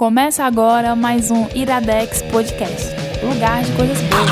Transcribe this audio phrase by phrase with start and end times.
[0.00, 2.88] Começa agora mais um Iradex Podcast
[3.22, 4.30] lugar de coisas boas.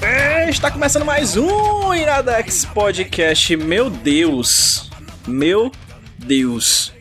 [0.00, 3.56] É, está começando mais um Iradex Podcast.
[3.56, 4.88] Meu Deus,
[5.26, 5.72] meu
[6.16, 6.95] Deus.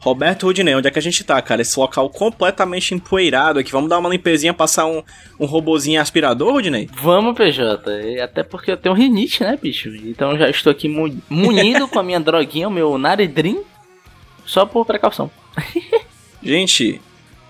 [0.00, 1.60] Roberto Rudinei, onde é que a gente tá, cara?
[1.60, 3.70] Esse local completamente empoeirado aqui.
[3.70, 5.02] Vamos dar uma limpezinha, passar um,
[5.38, 6.88] um robozinho aspirador, Rudinei?
[6.94, 8.18] Vamos, PJ.
[8.22, 9.90] Até porque eu tenho rinite, né, bicho?
[9.94, 13.60] Então já estou aqui mu munido com a minha droguinha, o meu Naredrim,
[14.46, 15.30] só por precaução.
[16.42, 16.98] gente,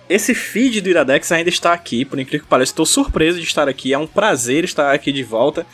[0.09, 2.73] esse feed do Iradex ainda está aqui, por incrível que pareça.
[2.73, 3.93] Estou surpreso de estar aqui.
[3.93, 5.65] É um prazer estar aqui de volta,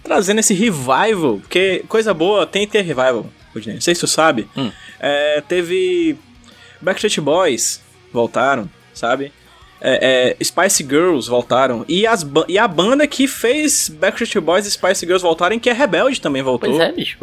[0.00, 3.26] trazendo esse revival, porque coisa boa tem que ter revival.
[3.54, 4.48] Não sei se tu sabe.
[4.56, 4.70] Hum.
[5.00, 6.16] É, teve
[6.80, 9.32] Backstreet Boys voltaram, sabe?
[9.80, 11.84] É, é, Spice Girls voltaram.
[11.88, 15.72] E, as, e a banda que fez Backstreet Boys e Spice Girls voltarem, que é
[15.72, 16.70] Rebelde, também voltou.
[16.70, 17.18] Pois é, bicho.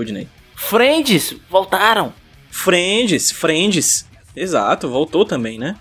[0.56, 2.14] Friends, voltaram.
[2.52, 4.06] Friends, Friends.
[4.36, 5.76] Exato, voltou também, né?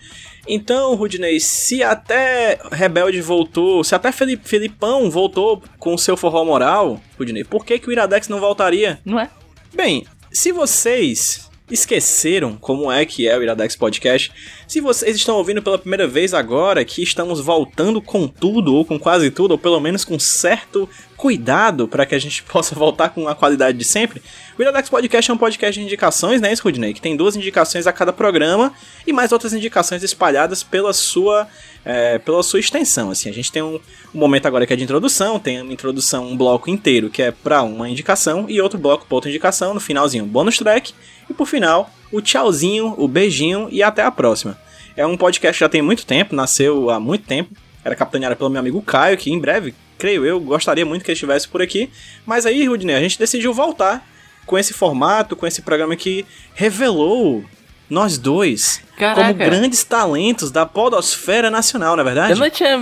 [0.48, 7.00] Então, Rudney, se até Rebelde voltou, se até Felipão voltou com o seu forró moral,
[7.19, 8.98] Rudney, por que, que o Iradex não voltaria?
[9.05, 9.30] Não é?
[9.74, 14.32] Bem, se vocês esqueceram como é que é o Iradex Podcast,
[14.66, 18.98] se vocês estão ouvindo pela primeira vez agora que estamos voltando com tudo, ou com
[18.98, 23.28] quase tudo, ou pelo menos com certo cuidado para que a gente possa voltar com
[23.28, 24.22] a qualidade de sempre,
[24.58, 26.92] o Iradex Podcast é um podcast de indicações, né, Rudney?
[26.92, 28.72] Que tem duas indicações a cada programa
[29.06, 31.48] e mais outras indicações espalhadas pela sua
[31.84, 33.10] é, pela sua extensão.
[33.10, 33.80] Assim, a gente tem um,
[34.14, 37.30] um, momento agora que é de introdução, tem uma introdução, um bloco inteiro que é
[37.30, 40.92] para uma indicação e outro bloco para outra indicação, no finalzinho, bônus track
[41.31, 44.59] e por final, o tchauzinho, o beijinho e até a próxima.
[44.97, 48.50] É um podcast que já tem muito tempo, nasceu há muito tempo, era capitaneado pelo
[48.50, 51.89] meu amigo Caio, que em breve, creio eu, gostaria muito que ele estivesse por aqui.
[52.27, 54.06] Mas aí, Rudney, a gente decidiu voltar
[54.45, 57.45] com esse formato, com esse programa que revelou
[57.89, 59.20] nós dois Caraca.
[59.20, 62.33] como grandes talentos da podosfera nacional, na é verdade?
[62.33, 62.77] Eu não tinha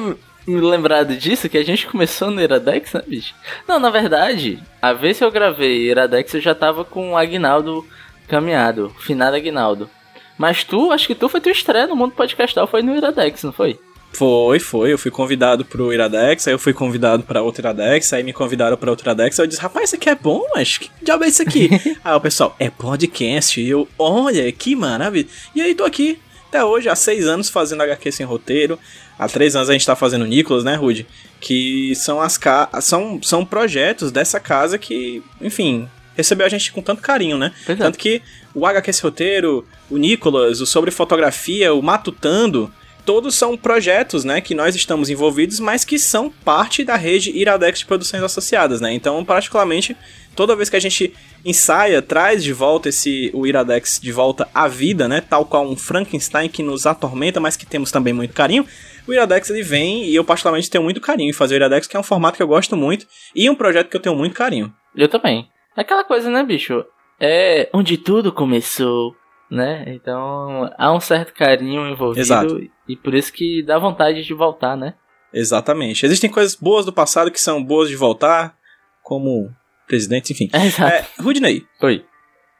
[0.47, 3.35] me lembrado disso, que a gente começou no Iradex, né, bicho?
[3.67, 7.87] Não, na verdade, a vez que eu gravei Iradex, eu já tava com o Agnaldo
[8.29, 9.91] caminhado, finado Agnaldo.
[10.37, 13.53] Mas tu, acho que tu foi tua estreia no mundo podcastal, foi no Iradex, não
[13.53, 13.79] foi?
[14.13, 14.93] Foi, foi.
[14.93, 18.77] Eu fui convidado pro Iradex, aí eu fui convidado pra outro Iradex, aí me convidaram
[18.77, 19.39] pra outro Iradex.
[19.39, 21.69] Aí eu disse, rapaz, isso aqui é bom, mas que diabo é isso aqui?
[22.03, 23.61] aí o pessoal, é podcast.
[23.61, 25.29] E eu, olha, que maravilha.
[25.55, 26.19] E aí tô aqui,
[26.49, 28.79] até hoje, há seis anos fazendo HQ sem roteiro.
[29.19, 31.07] Há três anos a gente tá fazendo Nicolas, né, Rude?
[31.41, 32.71] Que são as ca...
[32.81, 37.53] são, são projetos dessa casa que, enfim, recebeu a gente com tanto carinho, né?
[37.67, 37.75] É.
[37.77, 38.21] Tanto que
[38.53, 42.71] o HQ sem roteiro, o Nicolas, o Sobre Fotografia, o Matutando
[43.07, 47.79] todos são projetos, né, que nós estamos envolvidos, mas que são parte da rede Iradex
[47.79, 48.93] de produções associadas, né?
[48.93, 49.97] Então, particularmente,
[50.37, 54.69] toda vez que a gente ensaia, traz de volta esse o Iradex de volta à
[54.69, 58.67] vida, né, tal qual um Frankenstein que nos atormenta, mas que temos também muito carinho.
[59.07, 61.97] O Iradex ele vem e eu particularmente tenho muito carinho em fazer o Iradex, que
[61.97, 64.71] é um formato que eu gosto muito e um projeto que eu tenho muito carinho.
[64.95, 65.49] Eu também.
[65.81, 66.85] Aquela coisa, né, bicho?
[67.21, 69.15] É onde tudo começou
[69.51, 69.85] né?
[69.89, 72.61] Então há um certo carinho envolvido Exato.
[72.87, 74.95] e por isso que dá vontade de voltar, né?
[75.33, 76.05] Exatamente.
[76.05, 78.57] Existem coisas boas do passado que são boas de voltar,
[79.03, 79.51] como
[79.87, 80.49] presidente, enfim.
[80.55, 80.93] Exato.
[80.93, 81.67] É, Rudney.
[81.83, 82.05] Oi.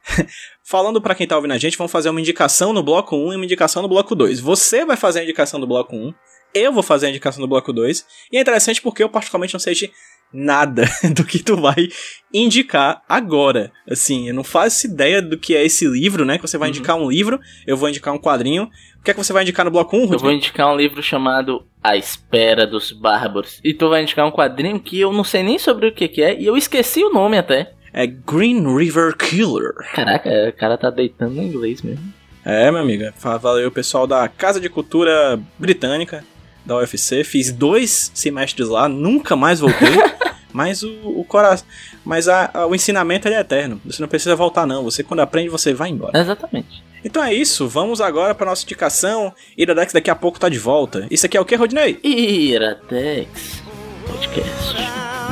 [0.63, 3.37] Falando para quem tá ouvindo a gente, vamos fazer uma indicação no bloco 1 e
[3.37, 4.41] uma indicação no bloco 2.
[4.41, 6.15] Você vai fazer a indicação do bloco 1,
[6.55, 8.07] eu vou fazer a indicação do bloco 2.
[8.33, 9.91] E é interessante porque eu particularmente não sei de
[10.33, 10.85] nada
[11.15, 11.89] do que tu vai
[12.33, 13.73] indicar agora.
[13.89, 16.37] Assim, eu não faço ideia do que é esse livro, né?
[16.37, 16.75] Que você vai uhum.
[16.75, 18.69] indicar um livro, eu vou indicar um quadrinho.
[18.99, 20.13] O que é que você vai indicar no bloco 1, Rudy?
[20.13, 23.61] Eu vou indicar um livro chamado A Espera dos Bárbaros.
[23.65, 26.23] E tu vai indicar um quadrinho que eu não sei nem sobre o que, que
[26.23, 27.73] é, e eu esqueci o nome até.
[27.93, 29.73] É Green River Killer.
[29.95, 32.13] Caraca, o cara tá deitando no inglês mesmo.
[32.45, 33.05] É, meu amigo.
[33.41, 36.25] Valeu, pessoal da Casa de Cultura Britânica
[36.69, 39.89] da UFC, fiz dois semestres lá, nunca mais voltei.
[40.53, 41.67] mas o, o coração.
[42.05, 43.81] Mas a, a, o ensinamento é eterno.
[43.85, 44.85] Você não precisa voltar, não.
[44.85, 46.19] Você, quando aprende, você vai embora.
[46.19, 46.83] Exatamente.
[47.05, 47.69] Então é isso.
[47.69, 49.33] Vamos agora para nossa indicação.
[49.57, 51.07] Iradex daqui a pouco tá de volta.
[51.11, 51.99] Isso aqui é o que, Rodney?
[52.03, 53.63] Iradex
[54.07, 54.77] Podcast.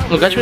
[0.09, 0.37] Lugar de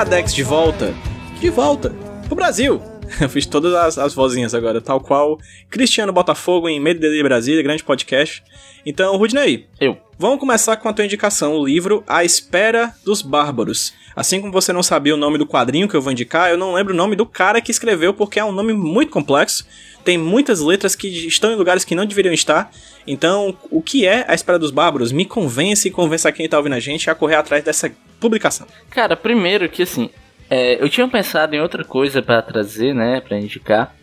[0.00, 0.94] Iradex de volta.
[1.42, 1.92] De volta.
[2.26, 2.89] Pro Brasil.
[3.22, 5.38] Eu fiz todas as, as vozinhas agora, tal qual
[5.68, 8.42] Cristiano Botafogo em Medo de Brasília, grande podcast.
[8.84, 9.66] Então, Rudney.
[9.78, 9.98] Eu.
[10.18, 13.92] Vamos começar com a tua indicação, o livro A Espera dos Bárbaros.
[14.16, 16.72] Assim como você não sabia o nome do quadrinho que eu vou indicar, eu não
[16.72, 19.66] lembro o nome do cara que escreveu, porque é um nome muito complexo.
[20.02, 22.70] Tem muitas letras que estão em lugares que não deveriam estar.
[23.06, 25.12] Então, o que é A Espera dos Bárbaros?
[25.12, 28.66] Me convence e convença quem tá ouvindo a gente a correr atrás dessa publicação.
[28.90, 30.10] Cara, primeiro que assim,
[30.50, 33.94] é, eu tinha pensado em outra coisa para trazer, né, para indicar,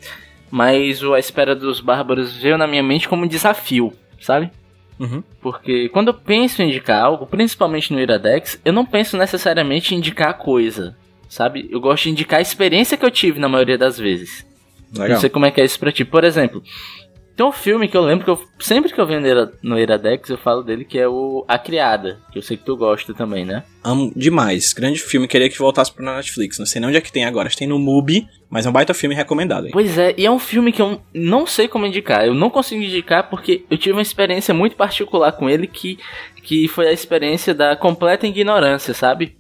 [0.49, 4.49] mas o A Espera dos Bárbaros veio na minha mente como um desafio, sabe?
[4.99, 5.21] Uhum.
[5.41, 9.97] Porque quando eu penso em indicar algo, principalmente no Iradex, eu não penso necessariamente em
[9.97, 10.95] indicar a coisa,
[11.29, 11.67] sabe?
[11.69, 14.45] Eu gosto de indicar a experiência que eu tive na maioria das vezes.
[14.93, 15.09] Legal.
[15.09, 16.05] Não sei como é que é isso pra ti.
[16.05, 16.63] Por exemplo,
[17.37, 19.79] tem um filme que eu lembro que eu, sempre que eu venho no, Ira, no
[19.79, 23.13] Iradex eu falo dele, que é o A Criada, que eu sei que tu gosta
[23.13, 23.63] também, né?
[23.83, 24.73] Amo demais.
[24.73, 26.57] Grande filme, queria que voltasse pra Netflix.
[26.57, 27.45] Não sei nem onde é que tem agora.
[27.45, 29.67] Acho que tem no MUBI, mas é um baita filme recomendado.
[29.67, 29.71] Hein?
[29.71, 32.25] Pois é, e é um filme que eu não sei como indicar.
[32.25, 35.99] Eu não consigo indicar porque eu tive uma experiência muito particular com ele que,
[36.41, 39.36] que foi a experiência da completa ignorância, sabe?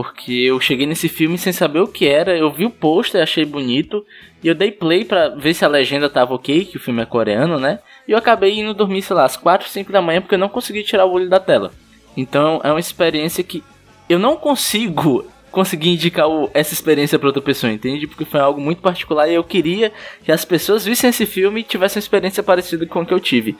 [0.00, 3.44] Porque eu cheguei nesse filme sem saber o que era, eu vi o pôster, achei
[3.44, 4.02] bonito,
[4.42, 7.04] e eu dei play pra ver se a legenda tava ok, que o filme é
[7.04, 7.80] coreano, né?
[8.08, 10.48] E eu acabei indo dormir, sei lá, às 4, 5 da manhã porque eu não
[10.48, 11.70] consegui tirar o olho da tela.
[12.16, 13.62] Então é uma experiência que
[14.08, 18.06] eu não consigo conseguir indicar o, essa experiência para outra pessoa, entende?
[18.06, 19.92] Porque foi algo muito particular e eu queria
[20.24, 23.20] que as pessoas vissem esse filme e tivessem uma experiência parecida com a que eu
[23.20, 23.54] tive.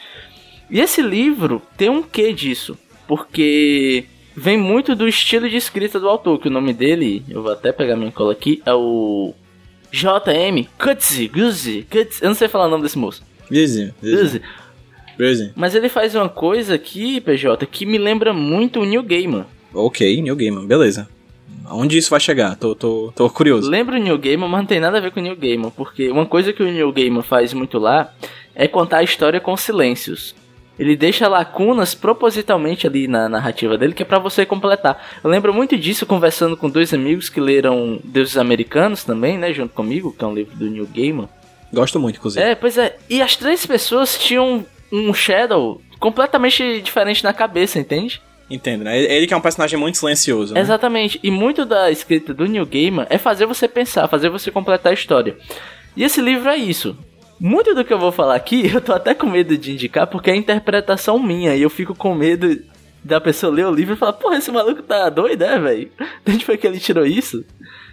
[0.71, 2.79] E esse livro tem um quê disso?
[3.07, 4.07] Porque
[4.41, 7.73] vem muito do estilo de escrita do autor, que o nome dele, eu vou até
[7.73, 9.35] pegar minha cola aqui, é o
[9.93, 13.23] JM Kutzi, Guzzi, Kutzi, eu não sei falar o nome desse moço.
[14.01, 14.41] Guzzi.
[15.19, 15.53] vizinho.
[15.55, 19.45] Mas ele faz uma coisa aqui, PJ, que me lembra muito o New Gaiman.
[19.75, 21.07] Ok, New Gaiman, beleza.
[21.71, 22.57] Onde isso vai chegar?
[22.57, 23.69] Tô, tô, tô curioso.
[23.69, 26.09] Lembra o New Gaiman, mas não tem nada a ver com o New Gaiman, porque
[26.09, 28.11] uma coisa que o New Gaiman faz muito lá
[28.55, 30.35] é contar a história com silêncios.
[30.81, 34.99] Ele deixa lacunas propositalmente ali na narrativa dele, que é pra você completar.
[35.23, 39.75] Eu lembro muito disso conversando com dois amigos que leram Deuses Americanos também, né, junto
[39.75, 41.29] comigo, que é um livro do New Gaiman.
[41.71, 42.43] Gosto muito, inclusive.
[42.43, 42.97] É, pois é.
[43.11, 48.23] E as três pessoas tinham um Shadow completamente diferente na cabeça, entende?
[48.49, 48.99] Entendo, né?
[48.99, 50.61] Ele que é um personagem muito silencioso, né?
[50.61, 51.21] Exatamente.
[51.23, 54.95] E muito da escrita do New Gaiman é fazer você pensar, fazer você completar a
[54.95, 55.37] história.
[55.95, 56.97] E esse livro é isso.
[57.41, 60.31] Muito do que eu vou falar aqui, eu tô até com medo de indicar, porque
[60.31, 62.63] é interpretação minha, e eu fico com medo
[63.03, 65.91] da pessoa ler o livro e falar, porra, esse maluco tá doido, é, velho?
[66.25, 67.43] De onde foi que ele tirou isso?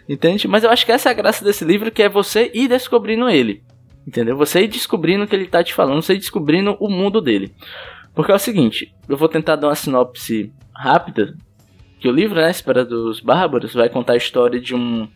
[0.08, 0.48] Entende?
[0.48, 3.30] Mas eu acho que essa é a graça desse livro, que é você ir descobrindo
[3.30, 3.64] ele.
[4.06, 4.36] Entendeu?
[4.38, 7.54] Você ir descobrindo o que ele tá te falando, você ir descobrindo o mundo dele.
[8.14, 11.36] Porque é o seguinte, eu vou tentar dar uma sinopse rápida,
[12.00, 15.08] que o livro, né, Espera dos Bárbaros, vai contar a história de um...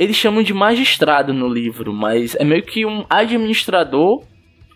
[0.00, 4.22] Eles chamam de magistrado no livro, mas é meio que um administrador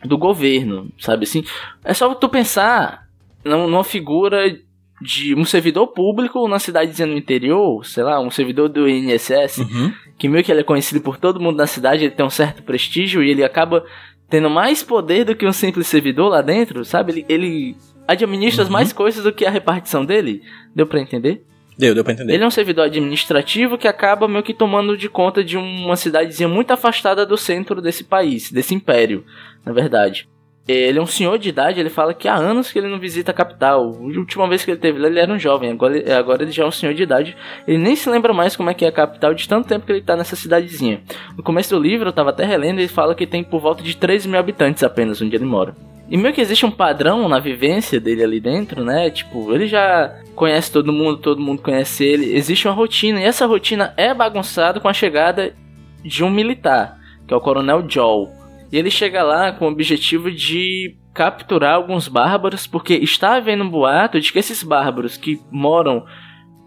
[0.05, 1.43] do governo, sabe assim?
[1.83, 3.09] É só tu pensar
[3.43, 4.55] numa figura
[5.01, 9.93] de um servidor público na cidadezinha no interior, sei lá, um servidor do INSS, Uhum.
[10.19, 12.63] que meio que ele é conhecido por todo mundo na cidade, ele tem um certo
[12.63, 13.83] prestígio e ele acaba
[14.31, 17.13] tendo mais poder do que um simples servidor lá dentro, sabe?
[17.13, 17.77] Ele, ele
[18.07, 18.71] administra Uhum.
[18.71, 20.43] mais coisas do que a repartição dele.
[20.75, 21.45] Deu pra entender?
[21.77, 22.35] Deu, deu pra entender.
[22.35, 26.49] Ele é um servidor administrativo que acaba meio que tomando de conta de uma cidadezinha
[26.49, 29.25] muito afastada do centro desse país, desse império,
[29.65, 30.29] na verdade.
[30.67, 33.33] Ele é um senhor de idade, ele fala que há anos que ele não visita
[33.33, 33.83] a capital.
[33.83, 36.63] A última vez que ele teve lá, ele era um jovem, agora, agora ele já
[36.63, 37.37] é um senhor de idade.
[37.69, 39.93] Ele nem se lembra mais como é que é a capital de tanto tempo que
[39.93, 41.03] ele tá nessa cidadezinha.
[41.37, 43.95] No começo do livro, eu tava até relendo, ele fala que tem por volta de
[43.95, 45.75] 13 mil habitantes apenas onde ele mora.
[46.09, 49.11] E meio que existe um padrão na vivência dele ali dentro, né?
[49.11, 52.35] Tipo, ele já conhece todo mundo, todo mundo conhece ele.
[52.35, 55.55] Existe uma rotina, e essa rotina é bagunçada com a chegada
[56.03, 58.31] de um militar, que é o Coronel Joel.
[58.71, 63.71] E ele chega lá com o objetivo de capturar alguns bárbaros, porque está havendo um
[63.71, 66.05] boato de que esses bárbaros que moram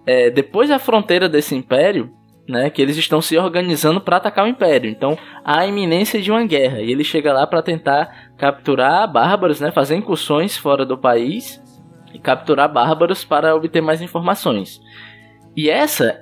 [0.06, 2.10] é, depois da fronteira desse império,
[2.48, 4.90] né, que eles estão se organizando para atacar o império.
[4.90, 6.82] Então há a iminência de uma guerra.
[6.82, 11.62] E ele chega lá para tentar capturar bárbaros, né, fazer incursões fora do país
[12.14, 14.82] e capturar bárbaros para obter mais informações.
[15.56, 16.22] E essa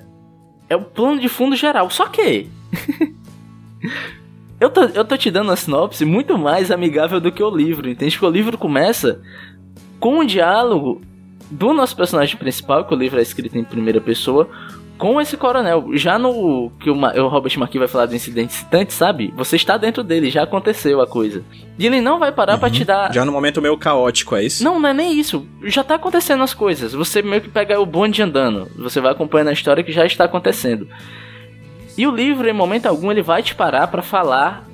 [0.67, 1.89] é o plano de fundo geral.
[1.89, 2.50] Só que
[4.60, 7.88] eu tô, eu tô te dando uma sinopse muito mais amigável do que o livro,
[7.88, 8.13] entende?
[8.13, 9.22] Porque o livro começa
[10.00, 11.01] com um diálogo
[11.51, 14.50] do nosso personagem principal, que o livro é escrito em primeira pessoa,
[14.98, 15.90] com esse coronel.
[15.94, 19.34] Já no que o, o Robert McKee vai falar do incidente citante, sabe?
[19.36, 21.44] Você está dentro dele, já aconteceu a coisa.
[21.78, 22.60] E ele não vai parar uhum.
[22.60, 23.14] para te dar.
[23.14, 24.64] Já no momento meio caótico, é isso?
[24.64, 25.46] Não, não é nem isso.
[25.64, 26.94] Já tá acontecendo as coisas.
[26.94, 28.70] Você meio que pega o bonde andando.
[28.78, 30.88] Você vai acompanhando a história que já está acontecendo.
[31.98, 34.66] E o livro, em momento algum, ele vai te parar para falar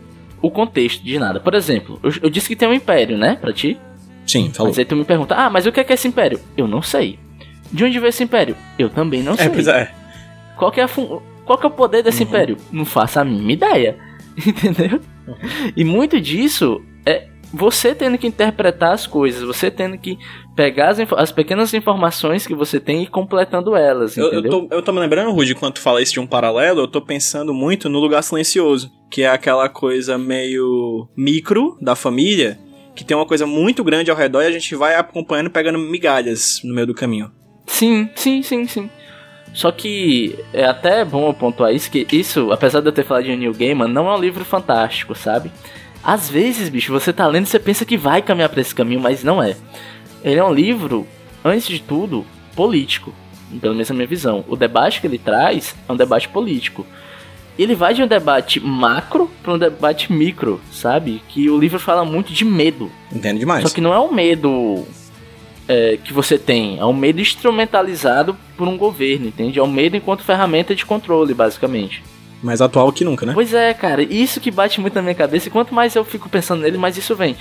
[0.42, 1.40] o contexto de nada.
[1.40, 3.78] Por exemplo, eu, eu, disse que tem um império, né, pra ti?
[4.26, 4.72] Sim, falou.
[4.72, 6.40] Mas aí tu me pergunta, ah, mas o que é, que é esse império?
[6.58, 7.20] Eu não sei.
[7.72, 8.56] De onde veio esse império?
[8.78, 9.50] Eu também não é, sei.
[9.50, 9.92] Pois é.
[10.62, 12.30] Qual que é, Qual que é o poder desse uhum.
[12.30, 12.58] império?
[12.72, 13.98] Não faço a mínima ideia.
[14.38, 15.02] Entendeu?
[15.28, 15.36] Uhum.
[15.76, 20.20] E muito disso é você tendo que interpretar as coisas, você tendo que
[20.56, 24.82] pegar as, as pequenas informações que você tem e completando elas, eu, eu, tô, eu
[24.84, 27.90] tô me lembrando, Rudy, quando tu fala isso de um paralelo, eu tô pensando muito
[27.90, 32.60] no Lugar Silencioso, que é aquela coisa meio micro da família,
[32.96, 36.62] que tem uma coisa muito grande ao redor e a gente vai acompanhando pegando migalhas
[36.64, 37.32] no meio do caminho.
[37.66, 38.90] Sim, sim, sim, sim.
[39.54, 43.36] Só que é até bom pontuar isso, que isso, apesar de eu ter falado de
[43.36, 45.52] Neil Gaiman, não é um livro fantástico, sabe?
[46.04, 49.02] Às vezes, bicho, você tá lendo e você pensa que vai caminhar pra esse caminho,
[49.02, 49.56] mas não é.
[50.24, 51.06] Ele é um livro,
[51.44, 53.14] antes de tudo, político.
[53.60, 54.46] Pelo menos na minha visão.
[54.48, 56.86] O debate que ele traz é um debate político.
[57.60, 61.22] Ele vai de um debate macro para um debate micro, sabe?
[61.28, 62.90] Que o livro fala muito de medo.
[63.12, 63.64] Entendo demais.
[63.64, 64.86] Só que não é um medo
[65.68, 69.60] é, que você tem, é um medo instrumentalizado por um governo, entende?
[69.60, 72.04] É um medo enquanto ferramenta de controle, basicamente.
[72.42, 73.34] Mais atual que nunca, né?
[73.34, 76.28] Pois é, cara, isso que bate muito na minha cabeça, e quanto mais eu fico
[76.28, 77.36] pensando nele, mais isso vem.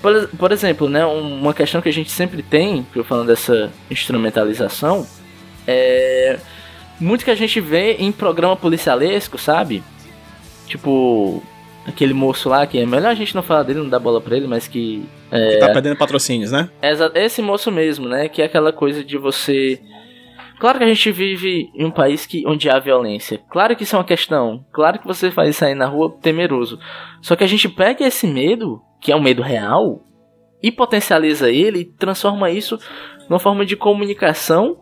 [0.00, 5.06] Por, por exemplo, né, uma questão que a gente sempre tem, eu falando dessa instrumentalização,
[5.66, 6.38] é
[7.00, 9.82] muito que a gente vê em programa policialesco, sabe?
[10.66, 11.42] Tipo,
[11.86, 14.36] aquele moço lá que é melhor a gente não falar dele, não dar bola pra
[14.36, 15.04] ele, mas que.
[15.30, 16.68] É, que tá perdendo patrocínios, né?
[17.14, 18.28] Esse moço mesmo, né?
[18.28, 19.80] Que é aquela coisa de você.
[20.58, 23.38] Claro que a gente vive em um país que, onde há violência.
[23.50, 24.64] Claro que isso é uma questão.
[24.72, 26.78] Claro que você faz sair na rua temeroso.
[27.20, 30.06] Só que a gente pega esse medo que é um medo real,
[30.62, 32.78] e potencializa ele e transforma isso
[33.28, 34.76] numa forma de comunicação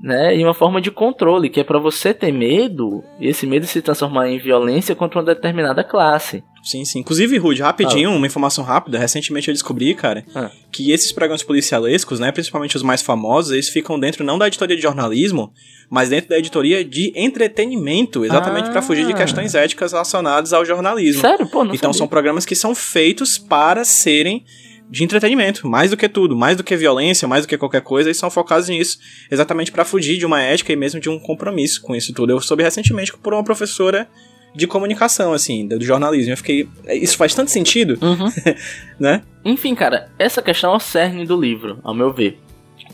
[0.00, 3.66] né, e uma forma de controle, que é para você ter medo e esse medo
[3.66, 6.44] se transformar em violência contra uma determinada classe.
[6.62, 6.98] Sim, sim.
[6.98, 8.14] Inclusive, Rude, rapidinho, ah.
[8.14, 8.98] uma informação rápida.
[8.98, 10.50] Recentemente eu descobri, cara, ah.
[10.72, 14.76] que esses programas policialescos, né, principalmente os mais famosos, eles ficam dentro não da editoria
[14.76, 15.52] de jornalismo,
[15.88, 18.72] mas dentro da editoria de entretenimento, exatamente ah.
[18.72, 21.20] para fugir de questões éticas relacionadas ao jornalismo.
[21.20, 21.46] Sério?
[21.46, 21.98] Pô, não Então sabia.
[21.98, 24.44] são programas que são feitos para serem
[24.88, 28.08] de entretenimento, mais do que tudo, mais do que violência, mais do que qualquer coisa,
[28.08, 28.98] eles são focados nisso,
[29.30, 32.32] exatamente para fugir de uma ética e mesmo de um compromisso com isso tudo.
[32.32, 34.08] Eu soube recentemente por uma professora
[34.54, 36.32] de comunicação, assim, do jornalismo.
[36.32, 36.68] Eu fiquei.
[36.88, 38.32] Isso faz tanto sentido, uhum.
[38.98, 39.22] né?
[39.44, 42.40] Enfim, cara, essa questão é o cerne do livro, ao meu ver.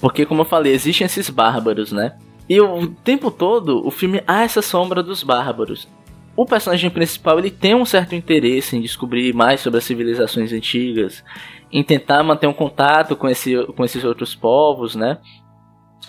[0.00, 2.16] Porque, como eu falei, existem esses bárbaros, né?
[2.48, 5.88] E o tempo todo, o filme há essa sombra dos bárbaros.
[6.34, 11.22] O personagem principal ele tem um certo interesse em descobrir mais sobre as civilizações antigas,
[11.70, 15.18] em tentar manter um contato com, esse, com esses outros povos, né?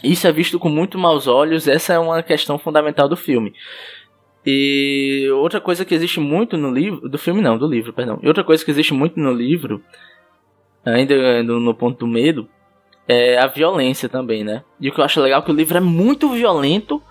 [0.04, 3.54] Isso é visto com muito maus olhos, essa é uma questão fundamental do filme.
[4.46, 8.20] E outra coisa que existe muito no livro, do filme não, do livro, perdão.
[8.22, 9.82] E outra coisa que existe muito no livro,
[10.86, 12.48] ainda no ponto do medo,
[13.08, 14.64] é a violência também, né?
[14.80, 17.02] E o que eu acho legal é que o livro é muito violento,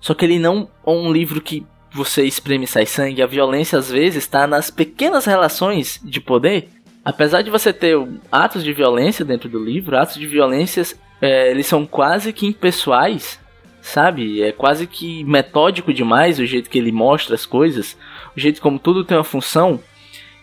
[0.00, 3.22] só que ele não é um livro que você espreme e sai sangue.
[3.22, 6.68] A violência às vezes está nas pequenas relações de poder.
[7.04, 7.96] Apesar de você ter
[8.32, 13.38] atos de violência dentro do livro, atos de violências é, eles são quase que impessoais,
[13.80, 14.42] sabe?
[14.42, 17.96] É quase que metódico demais o jeito que ele mostra as coisas,
[18.36, 19.80] o jeito como tudo tem uma função,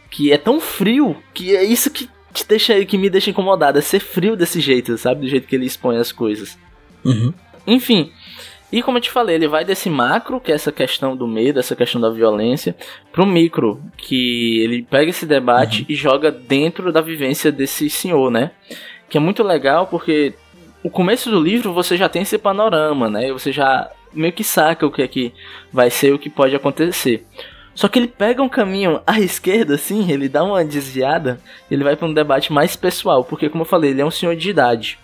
[0.10, 3.82] que é tão frio que é isso que te deixa, que me deixa incomodado, é
[3.82, 5.22] ser frio desse jeito, sabe?
[5.22, 6.58] Do jeito que ele expõe as coisas.
[7.04, 7.34] Uhum.
[7.68, 8.12] Enfim,
[8.72, 11.60] e como eu te falei, ele vai desse macro, que é essa questão do medo,
[11.60, 12.76] essa questão da violência,
[13.12, 15.86] pro micro, que ele pega esse debate uhum.
[15.90, 18.52] e joga dentro da vivência desse senhor, né?
[19.10, 20.34] Que é muito legal porque
[20.84, 23.32] o começo do livro você já tem esse panorama, né?
[23.34, 25.34] Você já meio que saca o que é que
[25.72, 27.26] vai ser, o que pode acontecer.
[27.74, 31.96] Só que ele pega um caminho à esquerda, assim, ele dá uma desviada, ele vai
[31.96, 35.00] para um debate mais pessoal, porque como eu falei, ele é um senhor de idade.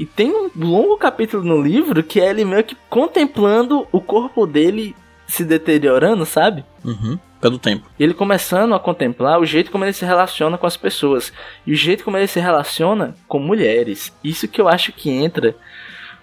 [0.00, 4.46] E tem um longo capítulo no livro que é ele meio que contemplando o corpo
[4.46, 6.64] dele se deteriorando, sabe?
[6.82, 7.86] Uhum, pelo tempo.
[8.00, 11.30] Ele começando a contemplar o jeito como ele se relaciona com as pessoas.
[11.66, 14.10] E o jeito como ele se relaciona com mulheres.
[14.24, 15.54] Isso que eu acho que entra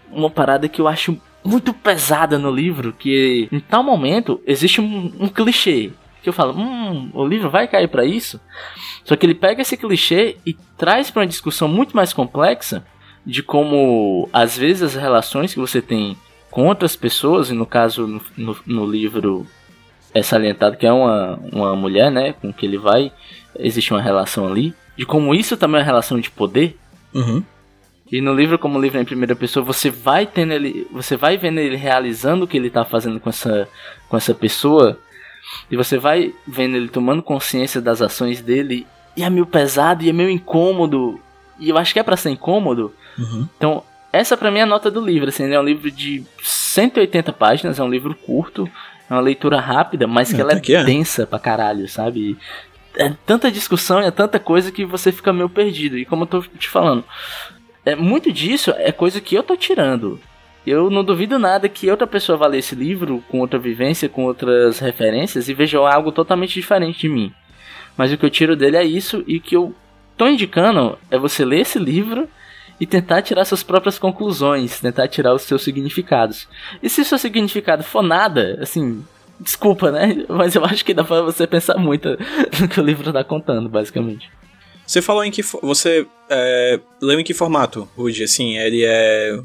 [0.10, 1.16] uma parada que eu acho
[1.46, 5.92] muito pesada no livro, que em tal momento existe um, um clichê
[6.24, 8.42] que eu falo, hum, o livro vai cair para isso.
[9.04, 12.84] Só que ele pega esse clichê e traz para uma discussão muito mais complexa
[13.28, 16.18] de como às vezes as relações que você tem
[16.50, 19.46] com outras pessoas, e no caso, no, no, no livro
[20.14, 23.12] é salientado que é uma, uma mulher, né, com que ele vai,
[23.60, 26.78] existe uma relação ali, de como isso também é uma relação de poder.
[27.14, 27.44] Uhum.
[28.10, 31.38] E no livro, como livro é em primeira pessoa, você vai tendo ele, você vai
[31.38, 33.68] vendo ele realizando o que ele tá fazendo com essa,
[34.08, 34.98] com essa pessoa,
[35.70, 40.10] e você vai vendo ele tomando consciência das ações dele, e é meio pesado, e
[40.10, 41.20] é meio incômodo,
[41.60, 42.94] e eu acho que é para ser incômodo.
[43.18, 43.48] Uhum.
[43.58, 46.24] Então, essa pra mim é a nota do livro, assim, ele é um livro de
[46.42, 48.70] 180 páginas, é um livro curto,
[49.10, 50.84] é uma leitura rápida, mas que É, ela é, até que é.
[50.84, 52.38] densa pra caralho, sabe?
[52.96, 55.98] É tanta discussão e é tanta coisa que você fica meio perdido.
[55.98, 57.04] E como eu tô te falando,
[57.86, 60.20] é muito disso é coisa que eu tô tirando.
[60.66, 64.26] Eu não duvido nada que outra pessoa vá ler esse livro com outra vivência, com
[64.26, 67.32] outras referências e veja algo totalmente diferente de mim.
[67.96, 69.74] Mas o que eu tiro dele é isso e o que eu
[70.18, 72.28] tô indicando é você ler esse livro
[72.80, 76.48] e tentar tirar suas próprias conclusões, tentar tirar os seus significados.
[76.82, 79.04] E se o seu significado for nada, assim,
[79.40, 80.26] desculpa, né?
[80.30, 82.10] Mas eu acho que dá pra você pensar muito
[82.60, 84.30] no que o livro tá contando, basicamente.
[84.86, 88.24] Você falou em que você é, leu em que formato, Rudy?
[88.24, 89.38] Assim, ele é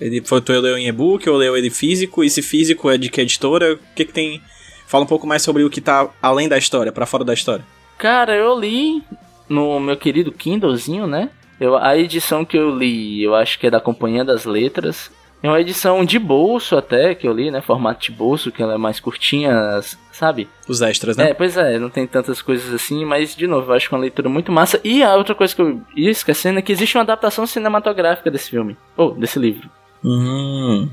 [0.00, 2.22] ele foi tu leu em e-book ou leu ele físico?
[2.22, 3.74] E se físico é de que editora?
[3.74, 4.40] O que que tem?
[4.86, 7.64] Fala um pouco mais sobre o que tá além da história, pra fora da história.
[7.98, 9.02] Cara, eu li
[9.48, 11.30] no meu querido Kindlezinho, né?
[11.60, 15.10] Eu, a edição que eu li, eu acho que é da Companhia das Letras.
[15.42, 17.60] É uma edição de bolso até, que eu li, né?
[17.60, 20.48] Formato de bolso, que ela é mais curtinha, sabe?
[20.66, 21.30] Os extras, né?
[21.30, 23.96] É, pois é, não tem tantas coisas assim, mas de novo, eu acho que é
[23.96, 24.80] uma leitura muito massa.
[24.82, 28.50] E a outra coisa que eu ia esquecendo é que existe uma adaptação cinematográfica desse
[28.50, 29.70] filme, ou desse livro.
[30.04, 30.88] Hum.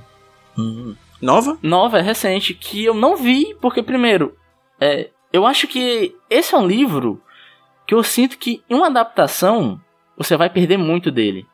[0.58, 0.96] Hum.
[1.22, 1.58] Nova?
[1.62, 4.36] Nova, é recente, que eu não vi, porque primeiro,
[4.80, 7.22] é, eu acho que esse é um livro
[7.88, 9.80] que eu sinto que em uma adaptação
[10.24, 11.46] você vai perder muito dele.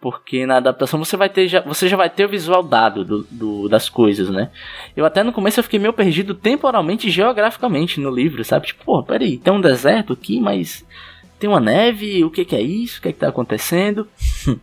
[0.00, 3.22] Porque na adaptação você vai ter já, você já vai ter o visual dado do,
[3.30, 4.50] do- das coisas, né?
[4.96, 8.68] Eu até no começo eu fiquei meio perdido temporalmente e geograficamente no livro, sabe?
[8.68, 10.86] Tipo, pô, peraí, tem um deserto aqui, mas
[11.40, 12.98] tem uma neve, o que que é isso?
[12.98, 14.06] O que é que tá acontecendo?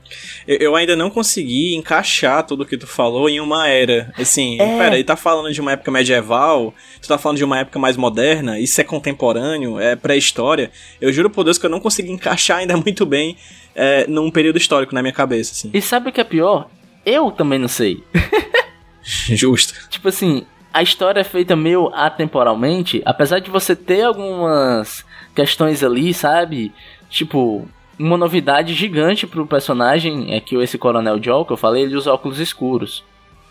[0.48, 4.14] Eu, ainda não consegui encaixar tudo que tu falou em uma era.
[4.16, 4.78] Assim, É.
[4.78, 7.98] pera, ele tá falando de uma época medieval, tu tá falando de uma época mais
[7.98, 10.70] moderna, isso é contemporâneo, é pré-história.
[11.02, 13.36] Eu juro por Deus que eu não consegui encaixar ainda muito bem
[13.74, 15.72] é, num período histórico na minha cabeça, assim.
[15.74, 16.70] E sabe o que é pior?
[17.04, 18.04] Eu também não sei.
[19.02, 19.74] Justo.
[19.90, 25.04] Tipo assim, a história é feita meio atemporalmente, apesar de você ter algumas
[25.38, 26.74] questões ali, sabe?
[27.12, 27.70] Tipo,
[28.00, 32.12] uma novidade gigante pro personagem é que esse Coronel Joe, que eu falei, ele usa
[32.12, 33.04] óculos escuros.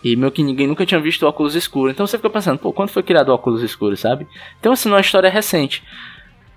[0.03, 1.93] E meio que ninguém nunca tinha visto óculos escuros.
[1.93, 4.27] Então você fica pensando, pô, quando foi criado óculos escuros, sabe?
[4.59, 5.81] Então assim, não é uma história recente.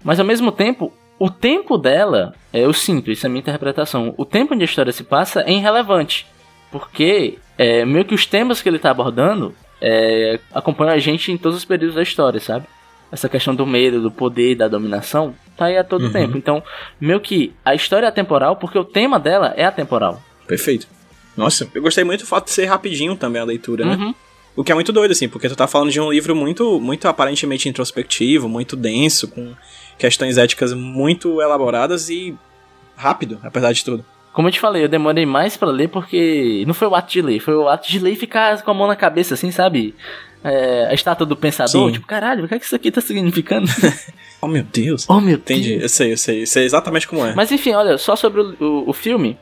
[0.03, 4.13] Mas ao mesmo tempo, o tempo dela, é, eu sinto, isso é a minha interpretação,
[4.17, 6.27] o tempo onde a história se passa é irrelevante.
[6.73, 11.39] Porque é, meio que os temas que ele tá abordando é, acompanham a gente em
[11.39, 12.67] todos os períodos da história, sabe?
[13.13, 16.13] Essa questão do medo, do poder, da dominação, tá aí a todo Uhum.
[16.13, 16.37] tempo.
[16.39, 16.63] Então,
[17.01, 20.23] meio que a história é atemporal porque o tema dela é atemporal.
[20.47, 20.87] Perfeito.
[21.37, 23.97] Nossa, eu gostei muito do fato de ser rapidinho também a leitura, né?
[23.97, 24.15] Uhum.
[24.57, 27.07] O que é muito doido, assim, porque tu tá falando de um livro muito, muito
[27.09, 29.55] aparentemente introspectivo, muito denso, com
[29.97, 32.35] questões éticas muito elaboradas e
[32.97, 34.05] rápido, apesar de tudo.
[34.33, 37.23] Como eu te falei, eu demorei mais pra ler porque não foi o ato de
[37.23, 39.95] ler, foi o ato de ler e ficar com a mão na cabeça, assim, sabe?
[40.43, 41.93] É, a estátua do pensador, Sim.
[41.93, 43.67] tipo, caralho, o que é que isso aqui tá significando?
[44.43, 45.05] Oh, meu Deus.
[45.07, 45.83] oh, meu Entendi, Deus.
[45.83, 47.35] eu sei, eu sei, eu sei exatamente como é.
[47.35, 49.37] Mas enfim, olha, só sobre o, o- o filme.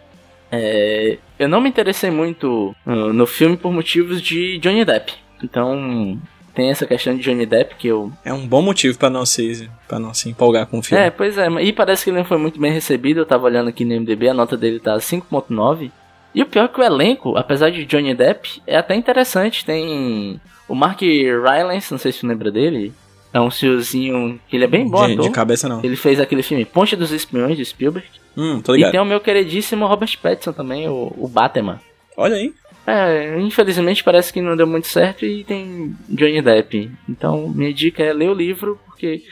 [0.50, 5.12] é, eu não me interessei muito uh, no filme por motivos de Johnny Depp.
[5.40, 6.18] Então,
[6.52, 8.10] tem essa questão de Johnny Depp que eu.
[8.24, 11.04] É um bom motivo pra não se, pra não se empolgar com o filme.
[11.04, 13.20] É, pois é, e parece que ele não foi muito bem recebido.
[13.20, 15.92] Eu tava olhando aqui no MDB, a nota dele tá 5.9.
[16.34, 19.64] E o pior é que o elenco, apesar de Johnny Depp, é até interessante.
[19.64, 22.92] Tem o Mark Rylance, não sei se você lembra dele.
[23.32, 25.84] É um senhorzinho que ele é bem bom de, de cabeça não.
[25.84, 28.08] Ele fez aquele filme Ponte dos Espiões, de Spielberg.
[28.36, 28.92] Hum, tô E ligado.
[28.92, 31.80] tem o meu queridíssimo Robert Pattinson também, o, o Batman.
[32.16, 32.54] Olha aí.
[32.86, 36.90] É, infelizmente parece que não deu muito certo e tem Johnny Depp.
[37.06, 39.22] Então, minha dica é ler o livro, porque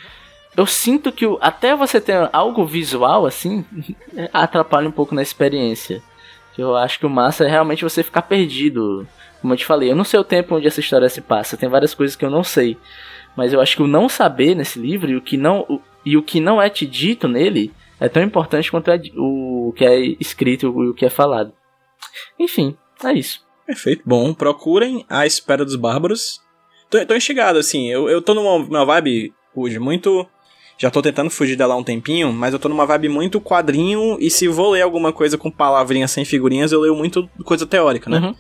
[0.55, 3.65] eu sinto que o- até você ter algo visual assim,
[4.33, 6.03] atrapalha um pouco na experiência.
[6.59, 9.07] Eu acho que o massa é realmente você ficar perdido.
[9.47, 11.69] Como eu te falei, eu não sei o tempo onde essa história se passa, tem
[11.69, 12.77] várias coisas que eu não sei.
[13.37, 16.17] Mas eu acho que o não saber nesse livro e o que não, o- e
[16.17, 19.85] o que não é te dito nele é tão importante quanto é di- o que
[19.85, 21.53] é escrito e o que é falado.
[22.41, 23.41] Enfim, é isso.
[23.65, 24.03] Perfeito.
[24.05, 26.41] Bom, procurem A Espera dos Bárbaros.
[26.91, 27.89] Tô, tô instigado, assim.
[27.89, 30.27] Eu, eu tô numa, numa vibe, hoje, muito.
[30.77, 34.17] Já tô tentando fugir dela há um tempinho, mas eu tô numa vibe muito quadrinho.
[34.21, 38.11] E se vou ler alguma coisa com palavrinhas sem figurinhas, eu leio muito coisa teórica,
[38.11, 38.19] né?
[38.19, 38.35] Uhum.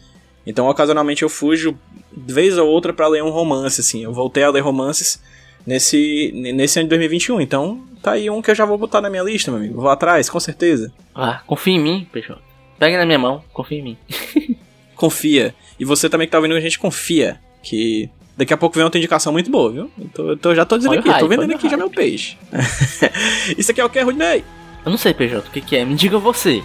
[0.46, 1.76] Então, ocasionalmente eu fujo
[2.16, 4.04] de vez ou outra para ler um romance, assim.
[4.04, 5.20] Eu voltei a ler romances
[5.66, 7.40] nesse, nesse ano de 2021.
[7.40, 9.80] Então, tá aí um que eu já vou botar na minha lista, meu amigo.
[9.80, 10.92] Vou atrás, com certeza.
[11.14, 12.40] Ah, confia em mim, Peixoto.
[12.78, 13.98] Pega na minha mão, confia em mim.
[14.94, 15.54] confia.
[15.78, 17.40] E você também que tá ouvindo a gente, confia.
[17.62, 19.90] Que daqui a pouco vem outra indicação muito boa, viu?
[20.14, 21.78] Tô, eu tô, já tô dizendo Olha aqui, hype, tô vendendo aqui já hype.
[21.78, 22.36] meu peixe.
[23.58, 24.44] Isso aqui é o que, Rudney?
[24.84, 25.84] Eu não sei, PJ, o que, que é?
[25.84, 26.62] Me diga você.